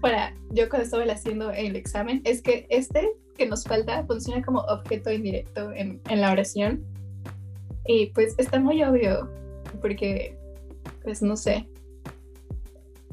para 0.00 0.34
yo 0.50 0.68
cuando 0.68 0.84
estaba 0.84 1.04
haciendo 1.04 1.50
el 1.50 1.76
examen 1.76 2.20
es 2.24 2.42
que 2.42 2.66
este 2.70 3.10
que 3.38 3.46
nos 3.46 3.64
falta 3.64 4.04
funciona 4.04 4.44
como 4.44 4.60
objeto 4.60 5.10
indirecto 5.10 5.72
en, 5.72 6.00
en 6.08 6.20
la 6.20 6.32
oración. 6.32 6.84
Y 7.86 8.06
pues 8.06 8.34
está 8.36 8.60
muy 8.60 8.82
obvio, 8.82 9.30
porque, 9.80 10.36
pues 11.02 11.22
no 11.22 11.36
sé. 11.36 11.66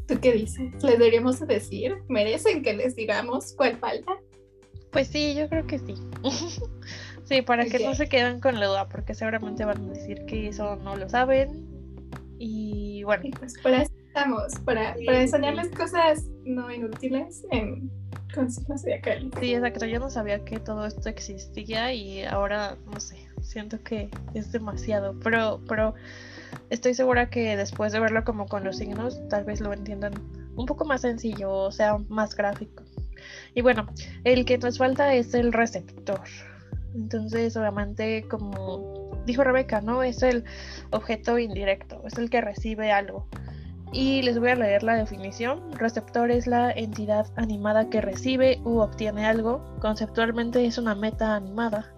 ¿Tú 0.07 0.19
qué 0.19 0.33
dices? 0.33 0.73
¿Les 0.83 0.99
deberíamos 0.99 1.39
decir? 1.47 1.95
¿Merecen 2.09 2.61
que 2.61 2.73
les 2.73 2.95
digamos 2.95 3.53
cuál 3.53 3.77
falta? 3.77 4.17
Pues 4.91 5.07
sí, 5.07 5.33
yo 5.35 5.47
creo 5.47 5.65
que 5.65 5.79
sí. 5.79 5.95
sí, 7.23 7.41
para 7.41 7.65
que 7.65 7.79
no 7.79 7.95
se 7.95 8.09
queden 8.09 8.39
con 8.39 8.59
la 8.59 8.67
duda, 8.67 8.89
porque 8.89 9.13
seguramente 9.13 9.63
van 9.63 9.85
a 9.85 9.93
decir 9.93 10.25
que 10.25 10.49
eso 10.49 10.75
no 10.77 10.95
lo 10.95 11.07
saben. 11.07 11.65
Y 12.37 13.03
bueno. 13.03 13.23
pues 13.39 13.53
para 13.61 13.83
eso 13.83 13.93
estamos, 14.07 14.53
para, 14.65 14.95
para 15.05 15.21
enseñarles 15.21 15.69
cosas 15.69 16.25
no 16.45 16.71
inútiles 16.71 17.45
en 17.51 17.89
consignas 18.33 18.85
acá. 18.85 19.15
Sí, 19.39 19.53
exacto. 19.53 19.85
Yo 19.85 19.99
no 19.99 20.09
sabía 20.09 20.43
que 20.45 20.59
todo 20.59 20.85
esto 20.85 21.09
existía 21.09 21.93
y 21.93 22.23
ahora, 22.23 22.77
no 22.85 22.99
sé, 22.99 23.17
siento 23.41 23.81
que 23.83 24.09
es 24.33 24.51
demasiado. 24.51 25.19
Pero, 25.19 25.61
pero 25.67 25.95
estoy 26.69 26.93
segura 26.93 27.29
que 27.29 27.57
después 27.57 27.91
de 27.91 27.99
verlo 27.99 28.23
como 28.23 28.45
con 28.47 28.63
los 28.63 28.77
signos, 28.77 29.19
tal 29.29 29.43
vez 29.43 29.59
lo 29.61 29.73
entiendan 29.73 30.13
un 30.55 30.65
poco 30.65 30.85
más 30.85 31.01
sencillo, 31.01 31.51
o 31.51 31.71
sea, 31.71 31.97
más 32.07 32.35
gráfico. 32.35 32.83
Y 33.53 33.61
bueno, 33.61 33.87
el 34.23 34.45
que 34.45 34.57
nos 34.57 34.77
falta 34.77 35.13
es 35.13 35.33
el 35.33 35.51
receptor. 35.51 36.21
Entonces, 36.93 37.57
obviamente, 37.57 38.25
como 38.29 39.21
dijo 39.25 39.43
Rebeca, 39.43 39.81
¿no? 39.81 40.03
Es 40.03 40.21
el 40.23 40.45
objeto 40.91 41.39
indirecto, 41.39 42.01
es 42.05 42.17
el 42.17 42.29
que 42.29 42.41
recibe 42.41 42.91
algo. 42.91 43.27
Y 43.95 44.23
les 44.23 44.37
voy 44.37 44.49
a 44.49 44.55
leer 44.55 44.83
la 44.83 44.95
definición. 44.95 45.71
Receptor 45.71 46.29
es 46.29 46.47
la 46.47 46.69
entidad 46.69 47.27
animada 47.37 47.89
que 47.89 48.01
recibe 48.01 48.59
u 48.65 48.79
obtiene 48.79 49.25
algo. 49.25 49.63
Conceptualmente 49.79 50.65
es 50.65 50.77
una 50.77 50.95
meta 50.95 51.33
animada. 51.33 51.93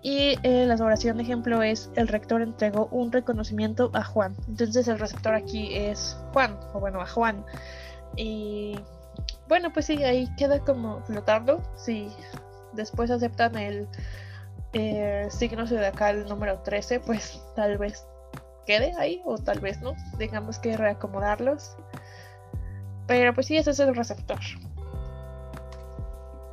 Y 0.00 0.38
eh, 0.44 0.64
la 0.64 0.76
oración 0.76 1.18
de 1.18 1.24
ejemplo 1.24 1.62
es 1.62 1.90
el 1.94 2.08
rector 2.08 2.40
entregó 2.40 2.88
un 2.90 3.12
reconocimiento 3.12 3.90
a 3.92 4.02
Juan. 4.02 4.34
Entonces 4.48 4.88
el 4.88 4.98
receptor 4.98 5.34
aquí 5.34 5.74
es 5.74 6.16
Juan, 6.32 6.58
o 6.72 6.80
bueno, 6.80 7.02
a 7.02 7.06
Juan. 7.06 7.44
Y 8.16 8.80
bueno, 9.46 9.70
pues 9.74 9.84
sí, 9.84 10.02
ahí 10.04 10.34
queda 10.38 10.60
como 10.60 11.02
flotando. 11.02 11.62
Si 11.76 12.08
después 12.72 13.10
aceptan 13.10 13.58
el 13.58 13.88
eh, 14.72 15.28
signo 15.28 15.66
zodiacal 15.66 16.26
número 16.26 16.60
13, 16.60 17.00
pues 17.00 17.42
tal 17.54 17.76
vez 17.76 18.06
quede 18.66 18.92
ahí 18.98 19.22
o 19.24 19.38
tal 19.38 19.60
vez 19.60 19.80
no. 19.80 19.94
Tengamos 20.18 20.58
que 20.58 20.76
reacomodarlos. 20.76 21.76
Pero 23.06 23.32
pues 23.34 23.46
sí, 23.46 23.56
ese 23.56 23.70
es 23.70 23.78
el 23.78 23.94
receptor. 23.94 24.40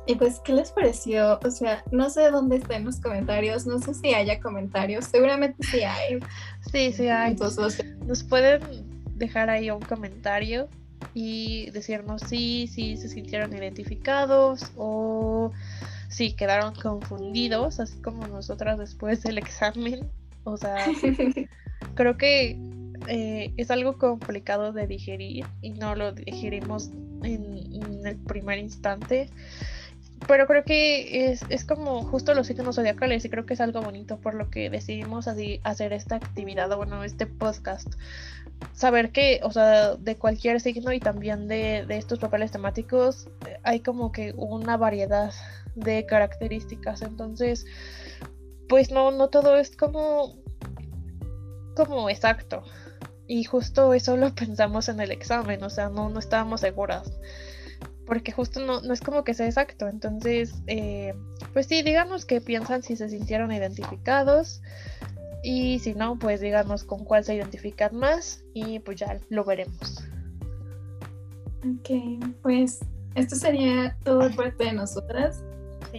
Y 0.06 0.16
pues, 0.16 0.40
¿qué 0.40 0.52
les 0.52 0.70
pareció? 0.70 1.40
O 1.42 1.50
sea, 1.50 1.82
no 1.90 2.10
sé 2.10 2.30
dónde 2.30 2.56
están 2.56 2.84
los 2.84 3.00
comentarios, 3.00 3.66
no 3.66 3.78
sé 3.78 3.94
si 3.94 4.14
haya 4.14 4.38
comentarios, 4.38 5.06
seguramente 5.06 5.64
sí 5.66 5.82
hay. 5.82 6.18
Sí, 6.70 6.92
sí 6.92 7.08
hay. 7.08 7.32
Entonces, 7.32 7.84
Nos 8.06 8.22
pueden 8.22 8.60
dejar 9.16 9.48
ahí 9.48 9.70
un 9.70 9.80
comentario 9.80 10.68
y 11.14 11.70
decirnos 11.70 12.22
si, 12.22 12.66
si 12.66 12.96
se 12.96 13.08
sintieron 13.08 13.54
identificados 13.54 14.72
o 14.76 15.52
si 16.08 16.34
quedaron 16.34 16.74
confundidos, 16.74 17.80
así 17.80 17.96
como 18.02 18.26
nosotras 18.26 18.78
después 18.78 19.22
del 19.22 19.38
examen. 19.38 20.10
O 20.44 20.58
sea, 20.58 20.86
creo 21.94 22.16
que 22.16 22.58
eh, 23.08 23.52
es 23.56 23.70
algo 23.70 23.98
complicado 23.98 24.72
de 24.72 24.86
digerir 24.86 25.46
y 25.60 25.70
no 25.70 25.94
lo 25.94 26.12
digerimos 26.12 26.90
en, 27.22 28.06
el 28.06 28.16
primer 28.16 28.58
instante. 28.58 29.30
Pero 30.26 30.46
creo 30.46 30.64
que 30.64 31.30
es, 31.30 31.42
es, 31.50 31.64
como 31.64 32.02
justo 32.02 32.32
los 32.32 32.46
signos 32.46 32.76
zodiacales 32.76 33.24
y 33.24 33.30
creo 33.30 33.44
que 33.44 33.54
es 33.54 33.60
algo 33.60 33.82
bonito 33.82 34.18
por 34.18 34.34
lo 34.34 34.48
que 34.48 34.70
decidimos 34.70 35.28
así 35.28 35.60
hacer 35.64 35.92
esta 35.92 36.16
actividad 36.16 36.70
o 36.72 36.78
bueno, 36.78 37.04
este 37.04 37.26
podcast. 37.26 37.88
Saber 38.72 39.10
que, 39.10 39.40
o 39.42 39.50
sea, 39.50 39.96
de 39.96 40.16
cualquier 40.16 40.60
signo 40.60 40.92
y 40.92 41.00
también 41.00 41.46
de, 41.46 41.84
de 41.86 41.98
estos 41.98 42.18
papeles 42.18 42.52
temáticos 42.52 43.28
hay 43.64 43.80
como 43.80 44.12
que 44.12 44.32
una 44.36 44.78
variedad 44.78 45.32
de 45.74 46.06
características. 46.06 47.02
Entonces, 47.02 47.66
pues 48.68 48.90
no, 48.90 49.10
no 49.10 49.28
todo 49.28 49.56
es 49.56 49.76
como 49.76 50.43
como 51.74 52.08
exacto. 52.10 52.62
Y 53.26 53.44
justo 53.44 53.94
eso 53.94 54.16
lo 54.16 54.34
pensamos 54.34 54.88
en 54.88 55.00
el 55.00 55.10
examen, 55.10 55.62
o 55.62 55.70
sea, 55.70 55.88
no, 55.88 56.08
no 56.08 56.18
estábamos 56.18 56.60
seguras. 56.60 57.12
Porque 58.06 58.32
justo 58.32 58.60
no, 58.60 58.82
no 58.82 58.92
es 58.92 59.00
como 59.00 59.24
que 59.24 59.32
sea 59.32 59.46
exacto. 59.46 59.88
Entonces, 59.88 60.54
eh, 60.66 61.14
pues 61.54 61.66
sí, 61.66 61.82
digamos 61.82 62.26
que 62.26 62.42
piensan 62.42 62.82
si 62.82 62.96
se 62.96 63.08
sintieron 63.08 63.50
identificados. 63.50 64.60
Y 65.42 65.78
si 65.78 65.94
no, 65.94 66.18
pues 66.18 66.40
díganos 66.40 66.84
con 66.84 67.04
cuál 67.04 67.24
se 67.24 67.34
identifican 67.34 67.96
más. 67.96 68.44
Y 68.52 68.80
pues 68.80 68.98
ya 68.98 69.18
lo 69.30 69.44
veremos. 69.44 70.04
Ok, 71.64 72.22
pues 72.42 72.80
esto 73.14 73.36
sería 73.36 73.96
todo 74.04 74.30
parte 74.36 74.64
de 74.64 74.72
nosotras. 74.74 75.42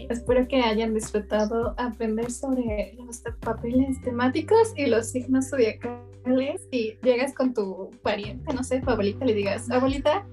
Espero 0.10 0.48
que 0.48 0.62
hayan 0.62 0.94
disfrutado 0.94 1.74
aprender 1.78 2.32
sobre 2.32 2.96
los 2.98 3.22
papeles 3.40 4.02
temáticos 4.02 4.74
y 4.76 4.88
los 4.88 5.08
signos 5.08 5.50
zodiacales 5.50 6.68
y 6.72 6.98
llegas 7.02 7.34
con 7.34 7.54
tu 7.54 7.92
pariente, 8.02 8.54
no 8.54 8.64
sé, 8.64 8.82
tu 8.82 8.90
abuelita, 8.90 9.26
le 9.26 9.34
digas, 9.34 9.70
abuelita, 9.72 10.26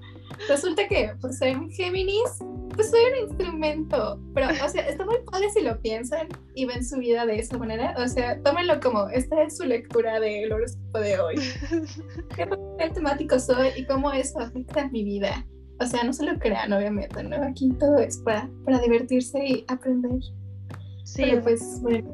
resulta 0.49 0.87
que 0.87 1.13
por 1.21 1.31
ser 1.33 1.57
Géminis 1.71 2.39
pues 2.75 2.89
soy 2.89 3.01
un 3.11 3.29
instrumento, 3.29 4.19
pero, 4.33 4.47
o 4.47 4.69
sea, 4.69 4.87
está 4.87 5.05
muy 5.05 5.17
padre 5.31 5.49
si 5.51 5.61
lo 5.61 5.79
piensan 5.81 6.27
y 6.55 6.65
ven 6.65 6.83
su 6.83 6.97
vida 6.97 7.25
de 7.25 7.39
esa 7.39 7.57
manera, 7.57 7.95
o 7.97 8.07
sea, 8.07 8.41
tómenlo 8.41 8.79
como, 8.79 9.09
esta 9.09 9.43
es 9.43 9.57
su 9.57 9.63
lectura 9.63 10.19
del 10.19 10.51
horóscopo 10.51 10.99
de 10.99 11.19
hoy. 11.19 11.35
¿Qué 12.35 12.47
papel 12.47 12.93
temático 12.93 13.39
soy 13.39 13.69
y 13.77 13.85
cómo 13.85 14.11
eso 14.11 14.39
afecta 14.39 14.89
mi 14.89 15.03
vida? 15.03 15.45
O 15.79 15.85
sea, 15.85 16.03
no 16.03 16.13
se 16.13 16.23
lo 16.23 16.37
crean, 16.39 16.71
obviamente, 16.71 17.23
¿no? 17.23 17.43
Aquí 17.43 17.69
todo 17.79 17.97
es 17.97 18.17
para, 18.19 18.49
para 18.63 18.79
divertirse 18.79 19.43
y 19.43 19.65
aprender. 19.67 20.21
Sí, 21.03 21.23
Pero 21.23 21.41
pues, 21.41 21.81
bueno, 21.81 22.09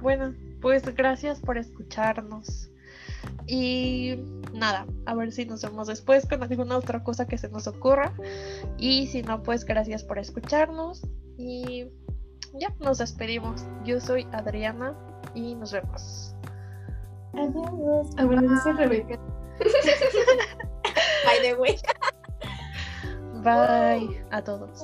bueno, 0.00 0.34
pues 0.60 0.82
gracias 0.94 1.40
por 1.40 1.58
escucharnos. 1.58 2.70
Y 3.46 4.16
nada, 4.52 4.86
a 5.06 5.14
ver 5.14 5.32
si 5.32 5.46
nos 5.46 5.62
vemos 5.62 5.86
después 5.86 6.26
con 6.26 6.42
alguna 6.42 6.76
otra 6.76 7.02
cosa 7.04 7.26
que 7.26 7.38
se 7.38 7.48
nos 7.48 7.66
ocurra. 7.66 8.12
Y 8.76 9.06
si 9.06 9.22
no, 9.22 9.42
pues 9.42 9.64
gracias 9.64 10.02
por 10.04 10.18
escucharnos. 10.18 11.06
Y 11.38 11.86
ya, 12.54 12.74
nos 12.80 12.98
despedimos. 12.98 13.64
Yo 13.84 14.00
soy 14.00 14.26
Adriana 14.32 14.94
y 15.34 15.54
nos 15.54 15.72
vemos. 15.72 16.34
adiós. 17.34 18.62
Soy 18.62 18.72
Rebeca. 18.72 19.20
By 21.24 21.42
the 21.42 21.54
way. 21.54 21.76
Bye 23.46 24.24
a 24.32 24.42
todos. 24.42 24.82